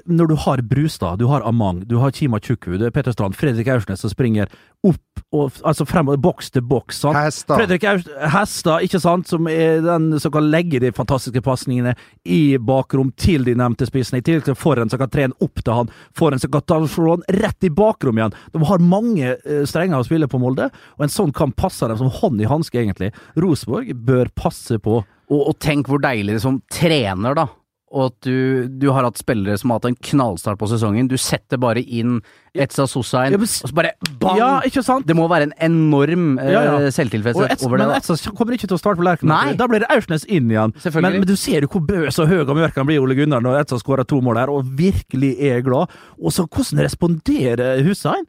[0.08, 3.36] når du har Brustad, du har Amang, du har Kima Tjukku, det er Peter Strand,
[3.36, 4.46] Fredrik Aursnes som springer
[4.84, 4.96] opp
[5.32, 7.00] og altså fremover, boks til boks.
[7.02, 7.16] sant?
[7.16, 7.56] Hesta.
[7.58, 11.94] Fredrik Hestad, ikke sant, som er den som kan legge de fantastiske pasningene
[12.24, 15.74] i bakrom til de nevnte spissene, i tillegg til foran som kan trene opp til
[15.74, 18.32] han, foran som kan ta han rett i bakrom igjen.
[18.52, 21.98] De har mange eh, strenger å spille på Molde, og en sånn kamp passer dem
[21.98, 23.12] som hånd i hanske, egentlig.
[23.36, 24.45] Rosenborg bør passe
[24.82, 25.02] på.
[25.26, 27.48] Og, og tenk hvor deilig det som trener, da.
[27.96, 31.06] Og at du, du har hatt spillere som har hatt en knallstart på sesongen.
[31.08, 32.18] Du setter bare inn
[32.56, 34.40] Etsa Sosain, Ja, men og så bare bang!
[34.40, 34.96] Ja?
[35.06, 36.64] Det må være en enorm eh, Ja.
[36.92, 37.86] Selvtilfredshet over det.
[37.86, 38.00] men da.
[38.02, 39.54] Etsa kommer ikke til å starte på Lerkendal.
[39.56, 40.74] Da blir det Aursnes inn igjen.
[40.98, 43.44] Men, men du ser jo hvor bøs og høy og mørk han blir, Ole Gunnar,
[43.46, 45.94] når Etsa skårer to mål der, og virkelig er glad.
[46.18, 48.26] Og så hvordan responderer Hussein?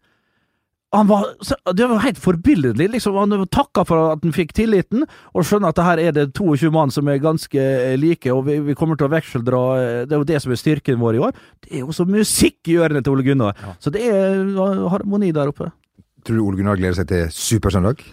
[0.96, 1.26] Han var,
[1.76, 2.88] det var helt forbilledlig.
[2.94, 3.16] Liksom.
[3.20, 5.04] Han takka for at han fikk tilliten,
[5.36, 8.46] og skjønner at det her er det 22 mann som er ganske eh, like, og
[8.48, 11.18] vi, vi kommer til å vekseldra eh, Det er jo det som er styrken vår
[11.20, 11.36] i år.
[11.66, 13.60] Det er jo så musikk i ørene til Ole Gunnar.
[13.84, 14.40] Så det er
[14.94, 15.74] harmoni der oppe.
[16.24, 18.06] Tror du Ole Gunnar gleder seg til Supersøndag?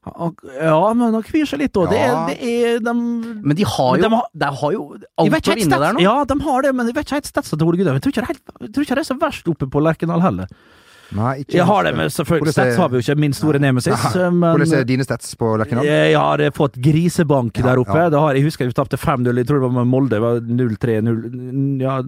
[0.00, 1.90] Ja, men han kvir seg litt òg.
[1.92, 2.24] Ja.
[2.30, 4.84] Det, det de Men de har jo, de har- de har jo
[5.20, 6.00] alt vinne der nå.
[6.00, 7.98] Ja, de har det, men jeg vet ikke helt statsa til Ole Gunnar.
[8.00, 10.22] Jeg tror ikke det helt- jeg tror ikke det er så verst oppe på Lerkendal
[10.24, 10.48] heller.
[11.16, 13.16] Nei, ikke Jeg har det, men selvfølgelig Hvordan er- stats har vi jo ikke.
[13.18, 14.04] Min store nemesis.
[14.14, 15.84] Hvordan er dine stats på Lerkendal?
[15.84, 17.96] jeg har fått grisebank Ja, der oppe.
[17.98, 18.08] ja.
[18.10, 19.34] Det har, jeg husker vi tapte 5-0.
[19.36, 20.10] Jeg tror det var med Molde.
[20.10, 22.00] Det var 0-3 0, ja,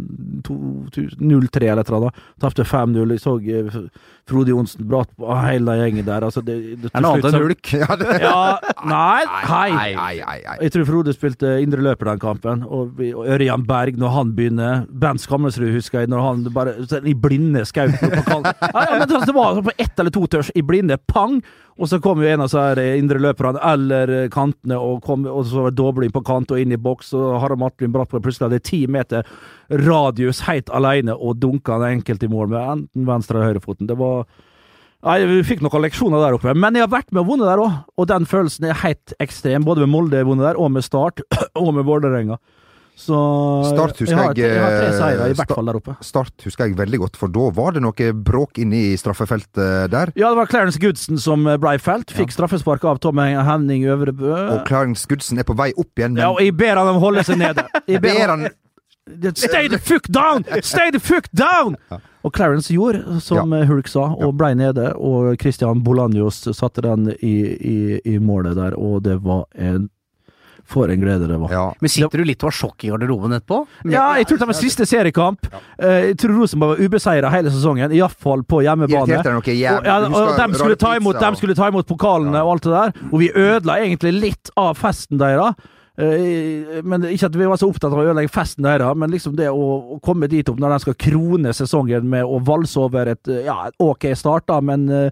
[0.47, 2.15] 0-3 eller annet.
[2.41, 3.11] Tapte 5-0.
[3.11, 3.89] Jeg så eh,
[4.29, 6.25] Frode Johnsen Bratt og hele gjengen der.
[6.29, 7.73] Altså, det, det, en annen enn hulk.
[7.83, 10.29] Ja, det, Ja, nei, hei.
[10.63, 14.85] Jeg tror Frode spilte indre løper den kampen, og, og Ørjan Berg når han begynner.
[15.03, 18.47] Bent Skammelsrud husker jeg, når han bare I blinde skaut på kall.
[18.73, 21.41] Ja, ja, men det, det var på ett eller to tørs i blinde, pang!
[21.81, 25.47] Og så kom jo en av så her indre løperne, eller kantene, og, kom, og
[25.49, 28.51] så var dobling på kant og inn i boks, og Harald Martin Bratt var plutselig
[28.51, 29.29] hadde ti meter
[29.83, 33.89] radius helt alene og dunka en enkelt i mål med enten venstre eller høyrefoten.
[33.91, 34.27] Det var
[35.03, 37.59] Nei, Vi fikk noen leksjoner der oppe, men jeg har vært med og vunnet der
[37.59, 37.73] òg.
[37.99, 40.87] Og den følelsen er helt ekstrem, både med Molde jeg har vunnet der, og med
[40.87, 41.25] Start,
[41.59, 42.37] og med Vålerenga.
[43.03, 43.19] Så
[43.67, 45.97] Start husker jeg har, jeg, har tre eh, seire, i Sta- hvert fall der oppe.
[46.07, 50.13] Start husker jeg veldig godt, for da var det noe bråk inne i straffefeltet der.
[50.19, 52.15] Ja, det var Clarence Goodson som ble felt.
[52.15, 54.33] Fikk straffespark av Tom Henning Øvrebø.
[54.55, 57.01] Og Clarence Goodson er på vei opp igjen, men Ja, og jeg ber han om
[57.01, 57.67] å holde seg nede.
[57.91, 58.49] Jeg ber han
[59.35, 60.45] Stay the fuck down!
[60.63, 61.77] Stay the fuck down!
[62.23, 64.93] Og Clarence gjorde som Hulk sa, og blei nede.
[64.95, 67.79] Og Christian Bolanjos satte den i, i,
[68.15, 69.89] i målet der, og det var en
[70.65, 71.51] For en glede det var.
[71.53, 71.65] Ja.
[71.83, 73.59] Men sitter du litt og har sjokk i garderoben etterpå?
[73.93, 75.49] Ja, jeg tror det var siste seriekamp.
[75.79, 79.19] Eh, Jeg tror Rosenborg var ubeseira hele sesongen, iallfall på hjemmebane.
[79.37, 82.73] Og, ja, og de skulle ta imot, de skulle ta imot pokalene og alt det
[82.73, 85.55] der, og vi ødela egentlig litt av festen deres.
[85.99, 89.37] Eh, Men Ikke at vi var så opptatt av å ødelegge festen deres, men liksom
[89.37, 93.13] det å, å komme dit opp når de skal krone sesongen med å valse over
[93.13, 95.11] et ja, ok start, da, men eh,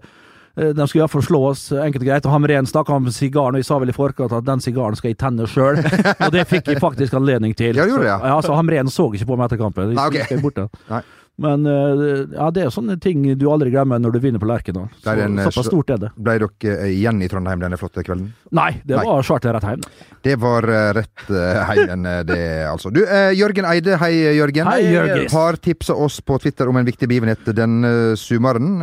[0.61, 2.27] de skulle iallfall slå oss enkelt og greit.
[2.27, 5.13] Og Hamren snakka om sigaren, og jeg sa vel i forkant at den sigaren skal
[5.13, 5.81] jeg tenne sjøl.
[6.25, 7.75] og det fikk jeg faktisk anledning til.
[7.79, 9.95] Ja, gjorde det, Så, ja, så Hamren så ikke på meg etter kampen.
[9.97, 10.19] Nei, ok.
[10.21, 10.71] Jeg skal bort den.
[10.91, 11.01] Nei.
[11.41, 14.49] Men eh, ja, det er jo sånne ting du aldri glemmer når du vinner på
[14.49, 14.87] Lerkendal.
[15.01, 16.11] Er Så, eh, såpass stort er det.
[16.21, 18.29] Ble dere eh, igjen i Trondheim denne flotte kvelden?
[18.53, 19.05] Nei, det Nei.
[19.09, 19.85] var charter rett hjem.
[20.21, 21.23] Det var rett
[21.71, 22.91] heien, det, altså.
[22.93, 22.99] Du,
[23.33, 24.69] Jørgen Eide, hei Jørgen.
[24.69, 25.29] Hei, Jørgen.
[25.33, 28.75] Har tipsa oss på Twitter om en viktig begivenhet denne sommeren.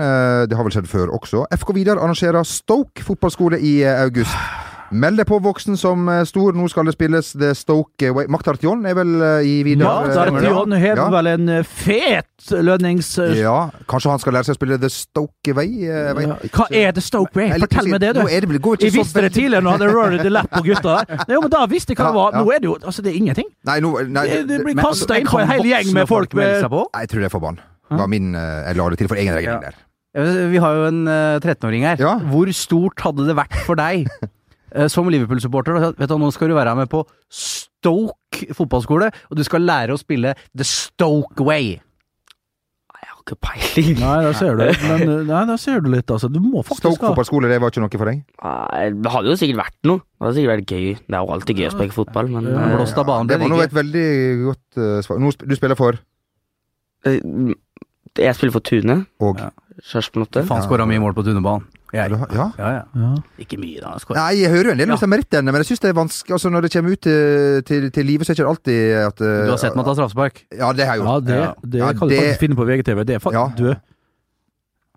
[0.50, 1.44] Det har vel skjedd før også.
[1.60, 4.34] FK Vidar arrangerer Stoke fotballskole i august.
[4.90, 6.56] Meld deg på voksen som eh, stor.
[6.56, 8.28] Nå skal det spilles The Stoke Way.
[8.32, 11.08] Maktartion er vel eh, i videre eh, har ja.
[11.12, 13.10] vel en fet lønnings...
[13.36, 15.74] Ja, kanskje han skal lære seg å spille The Stoke Way?
[15.84, 16.14] Ja,
[16.54, 17.52] Hva er The Stoke Way?
[17.66, 18.22] Fortell meg det, du.
[18.22, 20.22] Nå er det, vel- går ikke Jeg så visste det tidligere når jeg hadde Rory
[20.22, 21.26] the Lap på gutta der.
[21.34, 22.38] Jo, men da visste jeg hva det var.
[22.38, 23.50] Nå er det jo Altså, det er ingenting.
[23.68, 26.62] Nei, nå, nei, Det, det blir kasta inn på en hel gjeng med folk med
[26.62, 26.86] seg på?
[26.94, 27.60] Jeg tror det er for barn.
[27.88, 29.84] Det var min, jeg la det til for egen regning der.
[30.18, 32.00] Vi har jo en eh, 13-åring her.
[32.00, 32.16] Ja.
[32.32, 34.08] Hvor stort hadde det vært for deg
[34.92, 35.78] som Liverpool-supporter?
[35.98, 40.00] Vet du, Nå skal du være med på Stoke fotballskole, og du skal lære å
[40.00, 41.76] spille The Stoke Way.
[42.88, 44.00] Nei, Jeg har ikke peiling.
[44.02, 44.64] Nei, der ser du.
[44.88, 46.30] Men, eh, nei, der ser du litt, altså.
[46.32, 48.24] Du må faktisk Stoke fotballskole, det var ikke noe for deg?
[48.42, 50.02] Nei, Det hadde jo sikkert vært noe.
[50.02, 50.88] Det hadde sikkert vært gøy.
[51.06, 53.62] Det er jo alltid gøy å spille fotball, men Ja, eh, banen Det var nå
[53.62, 54.06] et veldig
[54.48, 55.22] godt uh, svar.
[55.22, 55.98] Nå, sp- du spiller for
[57.06, 57.20] eh,
[58.18, 59.06] Jeg spiller for Tune.
[59.20, 59.50] og Ja.
[59.78, 60.42] Sarpsborg 8.
[60.48, 61.62] Faen skåra mye mål på Tunebanen.
[61.92, 62.10] Jeg.
[62.12, 62.46] Ja.
[62.58, 62.82] Ja, ja.
[63.00, 63.10] ja.
[63.40, 63.94] Ikke mye, da.
[64.02, 64.14] Skår.
[64.18, 65.06] Nei, jeg hører jo en del om Ja.
[65.08, 68.06] merittene, men jeg syns det er vanskelig altså, Når det kommer ut til, til, til
[68.06, 70.42] livet, så er det ikke alltid at uh, Du har sett meg ta straffespark?
[70.58, 71.32] Ja, det har jeg gjort.
[71.32, 71.54] Ja.
[71.64, 73.04] det Ja, kan du faktisk finne på VGTV.
[73.08, 73.46] Det er Ja.
[73.48, 73.74] faktisk Du,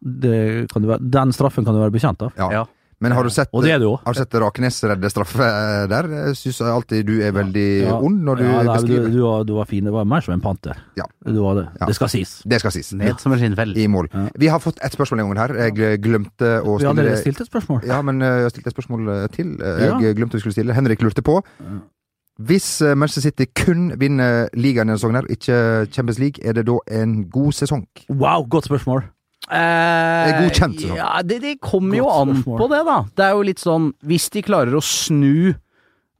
[0.01, 2.31] det kan du være, den straffen kan du være bekjent av.
[2.37, 2.65] Ja.
[3.01, 3.89] Men har du sett Og det er det.
[4.05, 6.09] Har du sett Rakenes redde straffe eh, der?
[6.19, 7.95] Jeg syns alltid du er veldig Ja.
[7.97, 9.09] ond når du ja, nei, beskriver.
[9.09, 9.87] du, var, du var fin.
[9.87, 10.77] Det var mer som en panter.
[10.99, 11.07] Ja.
[11.25, 11.65] Du var det.
[11.79, 11.89] Ja.
[11.89, 12.35] Det skal sies.
[12.45, 12.93] Det skal sies.
[12.93, 13.73] Ned som en skinnfell.
[13.77, 14.11] I mål.
[14.37, 15.55] Vi har fått et spørsmål en gang her.
[15.71, 17.81] Jeg glemte å stille Vi hadde stilt et spørsmål.
[17.89, 19.55] Ja, men jeg jeg stilte et spørsmål eh, til.
[19.61, 20.03] Eh.
[20.05, 20.73] Jeg glemte vi skulle stille.
[20.73, 21.41] Henrik lurte på.
[22.41, 26.65] Hvis eh, Manchester City kun vinner ligaen denne sesongen, her, ikke Champions League, er det
[26.69, 27.85] da en god sesong?
[28.09, 29.03] Wow, godt spørsmål.
[29.51, 30.95] Eh, godkjent, sånn.
[30.95, 32.97] Ja, det, det kommer jo an på det, da.
[33.17, 35.51] Det er jo litt sånn Hvis de klarer å snu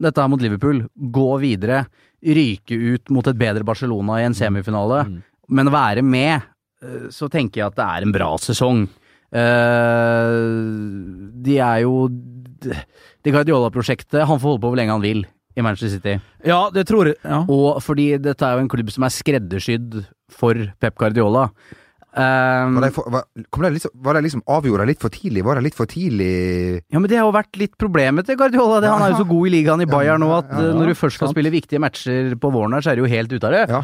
[0.01, 0.81] dette her mot Liverpool,
[1.13, 1.83] gå videre,
[2.25, 5.19] ryke ut mot et bedre Barcelona i en semifinale, Mm.
[5.49, 6.41] men være med,
[6.83, 8.87] eh, så tenker jeg at det er en bra sesong.
[9.31, 10.31] Eh,
[11.45, 12.07] de er jo
[13.23, 15.23] Det Guardiola-prosjektet Han får holde på hvor lenge han vil
[15.57, 16.13] i Manchester City.
[16.47, 17.17] Ja, det tror jeg.
[17.27, 17.41] Ja.
[17.51, 19.97] Og fordi dette er jo en klubb som er skreddersydd
[20.31, 21.49] for Pep Guardiola.
[22.11, 25.45] Um, Var det for, var, kom de liksom, var det liksom avgjorda litt for tidlig?
[25.47, 26.31] Var det litt for tidlig
[26.91, 28.81] ja, men det har jo vært litt problemet til Guardiola.
[28.83, 30.75] Det, han er jo så god i ligaen i Bayern nå at Ja, ja, eh,
[30.75, 31.37] når du først skal sant.
[31.37, 33.63] spille viktige matcher på våren her, så er du jo helt ute av det.
[33.71, 33.81] Ja.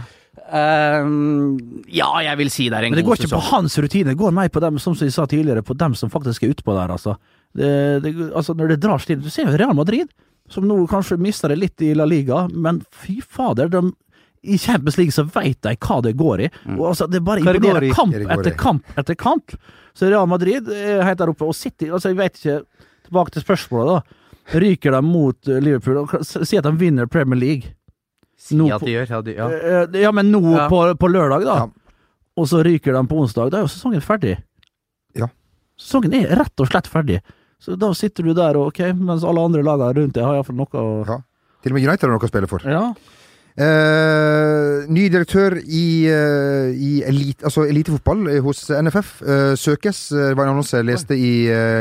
[0.48, 1.56] Um,
[1.88, 3.42] ja, jeg vil si det er en god Men det går ikke sesong.
[3.48, 6.12] på hans rutine, det går mer på dem, som vi sa tidligere, på dem som
[6.14, 7.16] faktisk er utpå der, altså.
[7.56, 7.72] Det,
[8.04, 10.12] det, altså når det drar til Du ser jo Real Madrid,
[10.52, 13.82] som nå kanskje mister det litt i La Liga, men fy fader, de
[14.48, 16.50] i Champions League så veit de hva det går i.
[16.78, 19.56] Og altså, det bare Hva imponerer kamp etter kamp etter kamp.
[19.98, 22.58] Så Real Madrid er helt der oppe, og City altså Jeg vet ikke
[23.08, 24.60] Tilbake til spørsmålet, da.
[24.60, 27.74] Ryker de mot eh, Liverpool og Si at de vinner Premier League.
[28.38, 29.48] Si at de gjør, ja, de, ja.
[29.50, 30.68] Eh, Ja, men nå Ja.
[30.72, 31.56] på, på lørdag, da.
[31.66, 31.68] Ja.
[32.38, 33.50] Og så ryker de på onsdag.
[33.52, 34.36] Da er jo sesongen ferdig.
[35.18, 35.28] Ja.
[35.80, 37.22] Sesongen er rett og slett ferdig.
[37.60, 40.60] Så da sitter du der, og ok, mens alle andre lagene rundt deg har iallfall
[40.60, 41.18] noe å Ja.
[41.64, 42.62] Til og med United har noe å spille for.
[42.70, 42.84] Ja.
[43.58, 50.02] Eh, ny direktør i, uh, i elite, altså elitefotball eh, hos NFF uh, søkes.
[50.14, 51.32] Det var en annonse jeg leste i,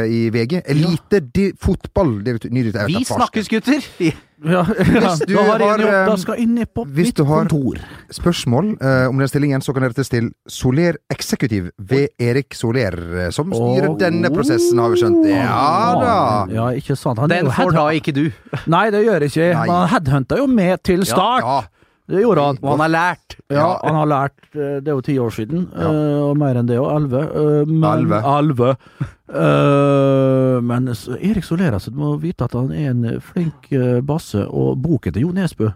[0.08, 0.62] i VG.
[0.72, 2.14] Elitefotball.
[2.16, 2.56] Ny direktør.
[2.56, 3.90] Jeg Vi vet da Vi snakkes, gutter!
[4.44, 7.46] Ja, Hvis du har har, jobb, eh, da skal inn på hvis mitt du har-
[7.48, 7.78] kontor.
[8.12, 12.96] Spørsmål uh, om den stillingen, så kan det rettes til Soler Eksekutiv ved Erik Soler,
[13.26, 13.96] eh, som styrer oh.
[13.98, 15.24] denne prosessen, har vi skjønt.
[15.30, 16.18] Ja da!
[16.52, 17.18] Ja, ikke sant.
[17.22, 18.26] Han er Den får da ikke du.
[18.66, 19.48] Nei, det gjør ikke.
[19.54, 19.64] Nei.
[19.64, 21.72] Men han headhunta jo med til start.
[22.08, 22.58] Det gjorde han.
[22.62, 23.34] Og han har lært.
[23.50, 23.78] Ja, Ja.
[23.82, 25.88] han har lært eh, Det er jo ti år siden, Ja.
[25.90, 26.92] eh, og mer enn det òg.
[26.96, 27.22] Elleve.
[27.34, 28.06] eh, men-.
[29.28, 30.86] Eh, men
[31.20, 33.66] Erik Soler, altså, du må vite at han er en flink
[34.06, 35.72] basse, og boken til Jo Nesbø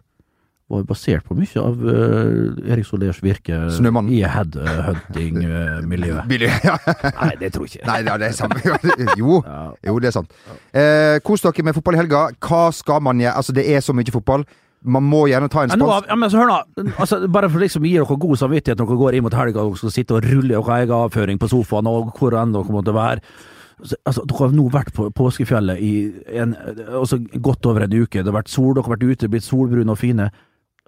[0.70, 4.12] var basert på mye av uh, Erik Solers virke Snømannen.
[4.14, 6.30] i headhunting-miljøet.
[6.64, 6.76] Ja.
[7.20, 7.86] Nei, det tror jeg ikke.
[7.88, 8.54] Nei, ja, det er sant.
[9.18, 9.40] Jo,
[9.86, 10.30] jo, det er sant.
[10.72, 12.20] Eh, Kos dere med fotball i helga.
[12.38, 13.34] Hva skal man gjøre?
[13.40, 14.44] Altså, det er så mye fotball.
[14.82, 16.06] Man må gjerne ta en spons...
[16.08, 16.58] ja, men så hør nå,
[16.96, 19.76] altså, bare for liksom gi dere god samvittighet når dere går inn mot helga og
[19.76, 23.20] skal sitte og rulle deres egen avføring på sofaen og hvor enn dere måtte være.
[23.80, 25.92] Altså, dere har nå vært på påskefjellet i
[26.40, 26.56] en,
[26.88, 28.22] altså, godt over en uke.
[28.22, 30.30] Det har vært sol, dere har vært ute, blitt solbrune og fine.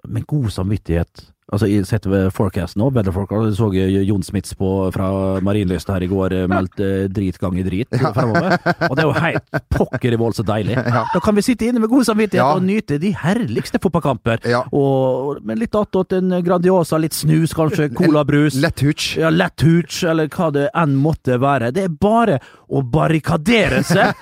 [0.09, 1.27] Med god samvittighet.
[1.51, 5.07] Altså, jeg sitter ved forecast nå, weatherforecast, jeg så eh, Jon Smits på, fra
[5.43, 8.55] Marienlyst her i går, eh, meldte drit gang i drit fremover.
[8.87, 10.77] Og det er jo helt pokker i vold så deilig.
[10.79, 12.53] Da kan vi sitte inne med god samvittighet Ja.
[12.55, 14.39] og nyte de herligste fotballkamper.
[14.71, 18.57] Og, men litt attåt en Grandiosa, litt snus kanskje, colabrus.
[18.63, 19.11] Lett hooch.
[19.19, 21.73] Ja, lett hooch, eller hva det enn måtte være.
[21.75, 22.39] Det er bare
[22.73, 24.15] å barrikadere seg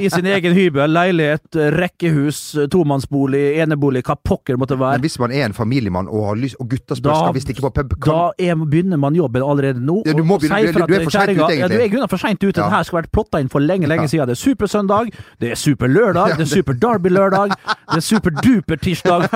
[0.00, 2.40] i sin egen hybel, leilighet, rekkehus,
[2.72, 6.56] tomannsbolig, enebolig, hva pokker det måtte Men hvis man er en familiemann og, har lyst,
[6.62, 9.80] og gutta spørsmål hvis de ikke på pub, kan, Da er, begynner man jobben allerede
[9.80, 10.02] nå.
[10.06, 11.58] Ja, du må begynne- du- du er for kjerringa- ute, egentlig.
[11.60, 12.56] Ja, du er i grunnen for seint ute.
[12.60, 12.68] Ja.
[12.68, 14.26] Det her skulle vært plotta inn for lenge, lenge siden.
[14.28, 17.48] Det er supersøndag, det er superlørdag, det er super-derby-lørdag,
[17.92, 19.28] det er super-duper-tirsdag,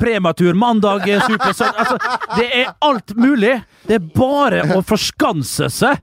[0.00, 1.98] prematur mandag, er supersøndag Altså,
[2.36, 3.62] det er alt mulig!
[3.86, 6.00] Det er bare å forskanse seg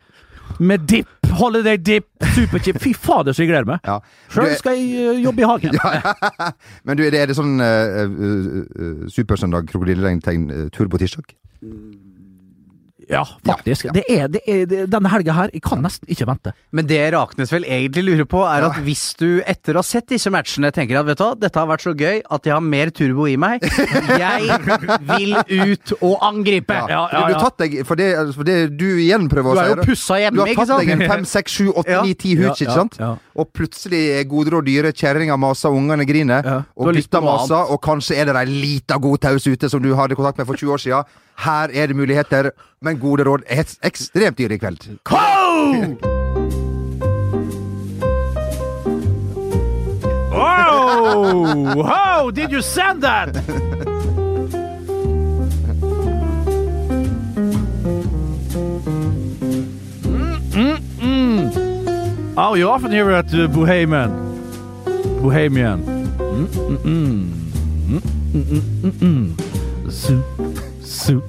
[0.60, 1.08] med dip,
[1.44, 2.80] holiday dip, superchip.
[2.84, 3.84] Fy fader, så jeg gleder meg.
[3.88, 4.00] ja.
[4.34, 5.78] Sjøl skal jeg øh, jobbe i hagen.
[6.88, 10.66] Men du, er det, er det sånn uh, uh, supersøndag, krokodilleregn-tegn, uh,
[13.08, 13.14] tur faktisk.
[13.14, 13.94] Ja, Ja, faktisk.
[13.94, 16.54] Det er, det er, det, denne helga her, jeg kan nesten ikke vente.
[16.72, 20.08] Men det Raknes vel egentlig lurer på, er at hvis du etter å ha sett
[20.10, 22.62] disse matchene tenker at vet du hva, dette har vært så gøy at jeg har
[22.64, 24.60] mer turbo i meg, jeg
[25.10, 25.36] vil
[25.74, 26.74] ut og angripe!
[26.90, 29.72] Ja, ja, Du har tatt deg For det, for det du igjen prøver Du er
[29.74, 30.38] jo pussa jo ikke sant?
[30.38, 32.02] Du har tatt deg en fem, seks, sju, åtte, Ja.
[32.04, 32.98] ni, ti hooch, Ja, ikke ja, sant?
[33.36, 36.62] Og plutselig er gode og dyre, kjerringa maser, ungene griner, Ja.
[36.78, 40.16] Og gutta maser, og kanskje er det ei lita god taus ute som du hadde
[40.16, 41.04] kontakt med for 20 år siden.
[41.44, 45.00] Her er det muligheter, men gode råd er ekstremt dyre i kveld.
[50.36, 51.84] Oh!
[51.84, 53.34] How did you send that?
[60.44, 61.63] Mm-mm-mm.
[62.36, 64.10] Oh, you often hear at uh, Bohemian.
[65.22, 65.84] Bohemian.
[66.18, 67.30] Mm-mm-mm.
[68.34, 69.92] Mm-mm-mm-mm.
[69.92, 70.26] Soup,
[70.84, 71.24] soup,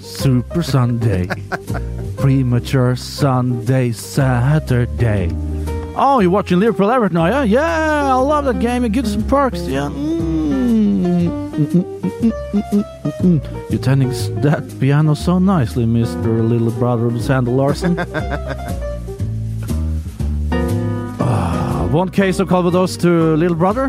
[0.00, 1.28] Super Sunday.
[2.16, 5.30] Premature Sunday, Saturday.
[5.94, 7.42] Oh, you're watching Liverpool Everton now, yeah?
[7.42, 8.86] Yeah, I love that game.
[8.86, 9.90] It gives some perks, yeah.
[9.90, 11.28] Mm.
[11.58, 13.70] Mm, mm, mm, mm, mm, mm, mm.
[13.70, 14.08] You're turning
[14.40, 16.48] that piano so nicely, Mr.
[16.48, 17.96] Little Brother Sander Larson.
[21.90, 23.88] One case of Calvados to Little Brother.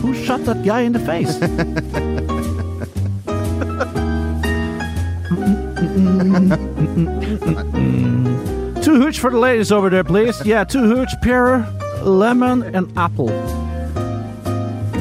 [0.00, 1.38] Who shot that guy in the face?
[8.84, 10.44] Two hooch for the ladies over there, please.
[10.44, 11.58] Yeah, two hooch, pear,
[12.02, 13.28] lemon, and apple.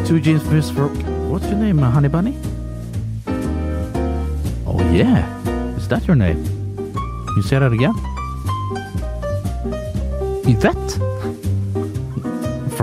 [0.05, 0.87] Two jeans fish for.
[1.29, 2.37] What's your name, uh, Honey Bunny?
[4.67, 5.23] Oh, yeah.
[5.77, 6.43] Is that your name?
[7.35, 7.93] You say that again?
[10.45, 11.12] Yvette?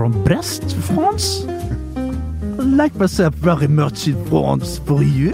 [0.01, 1.45] From Brest, France?
[1.45, 5.31] I like myself very much in France for you.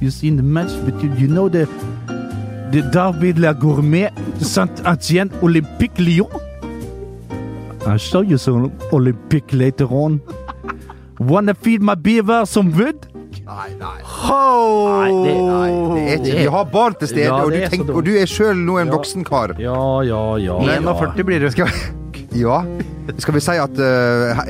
[0.00, 1.68] You seen the match, but you, know the
[2.72, 4.08] the David La Gourmet
[4.40, 6.30] Saint-Etienne Olympique Lyon?
[7.86, 10.22] I'll show you some Olympic later on.
[11.18, 13.06] Wanna feed my beaver some wood?
[13.44, 14.00] Nei, nei.
[14.32, 14.96] Oh!
[14.96, 15.34] Nei, det,
[15.92, 18.24] det er ikke Vi har barn til stede, Ja, og, du tenker, og du er
[18.24, 18.96] sjøl nå en Ja.
[18.96, 19.52] voksen kar.
[19.60, 19.76] Ja,
[20.08, 20.56] ja, ja.
[20.80, 21.50] 41 blir du.
[21.52, 21.68] Skal,
[22.32, 22.62] ja.
[23.18, 24.40] Skal vi si at uh,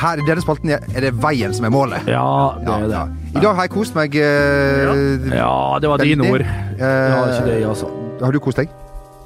[0.00, 2.06] her, i denne spalten er det veien som er målet?
[2.10, 2.24] Ja,
[2.60, 2.96] det er det.
[2.96, 3.04] ja.
[3.36, 4.16] I dag har jeg kost meg.
[4.16, 6.44] Uh, Ja, det var dine ord.
[6.80, 7.88] Ja, ikke det jeg.
[8.22, 8.68] Har du kost deg?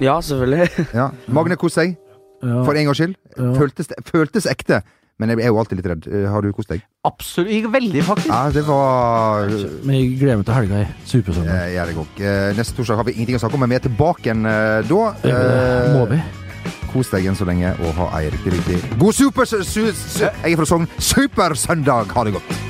[0.01, 0.71] Ja, selvfølgelig.
[1.01, 1.11] Ja.
[1.29, 1.97] Magne kost seg,
[2.43, 2.63] Ja.
[2.65, 3.15] for en gangs skyld.
[3.37, 3.53] Ja.
[3.59, 4.81] Føltes, føltes ekte.
[5.21, 6.07] Men jeg er jo alltid litt redd.
[6.33, 6.81] Har du kost deg?
[7.05, 7.67] Absolutt.
[7.75, 8.31] Veldig, faktisk.
[8.33, 9.51] Ja, det var
[9.85, 10.79] Men jeg gleder meg til helga.
[10.81, 10.95] jeg.
[11.13, 12.57] Supersøndag.
[12.57, 15.03] Neste torsdag har vi ingenting å snakke om, men vi er tilbake igjen da.
[15.93, 16.23] Må vi?
[16.91, 19.45] Kos deg enn så lenge, og ha ei riktig, riktig god super...
[19.45, 20.91] Su, su, jeg er fra Sogn.
[20.99, 22.13] Supersøndag!
[22.15, 22.70] Ha det godt.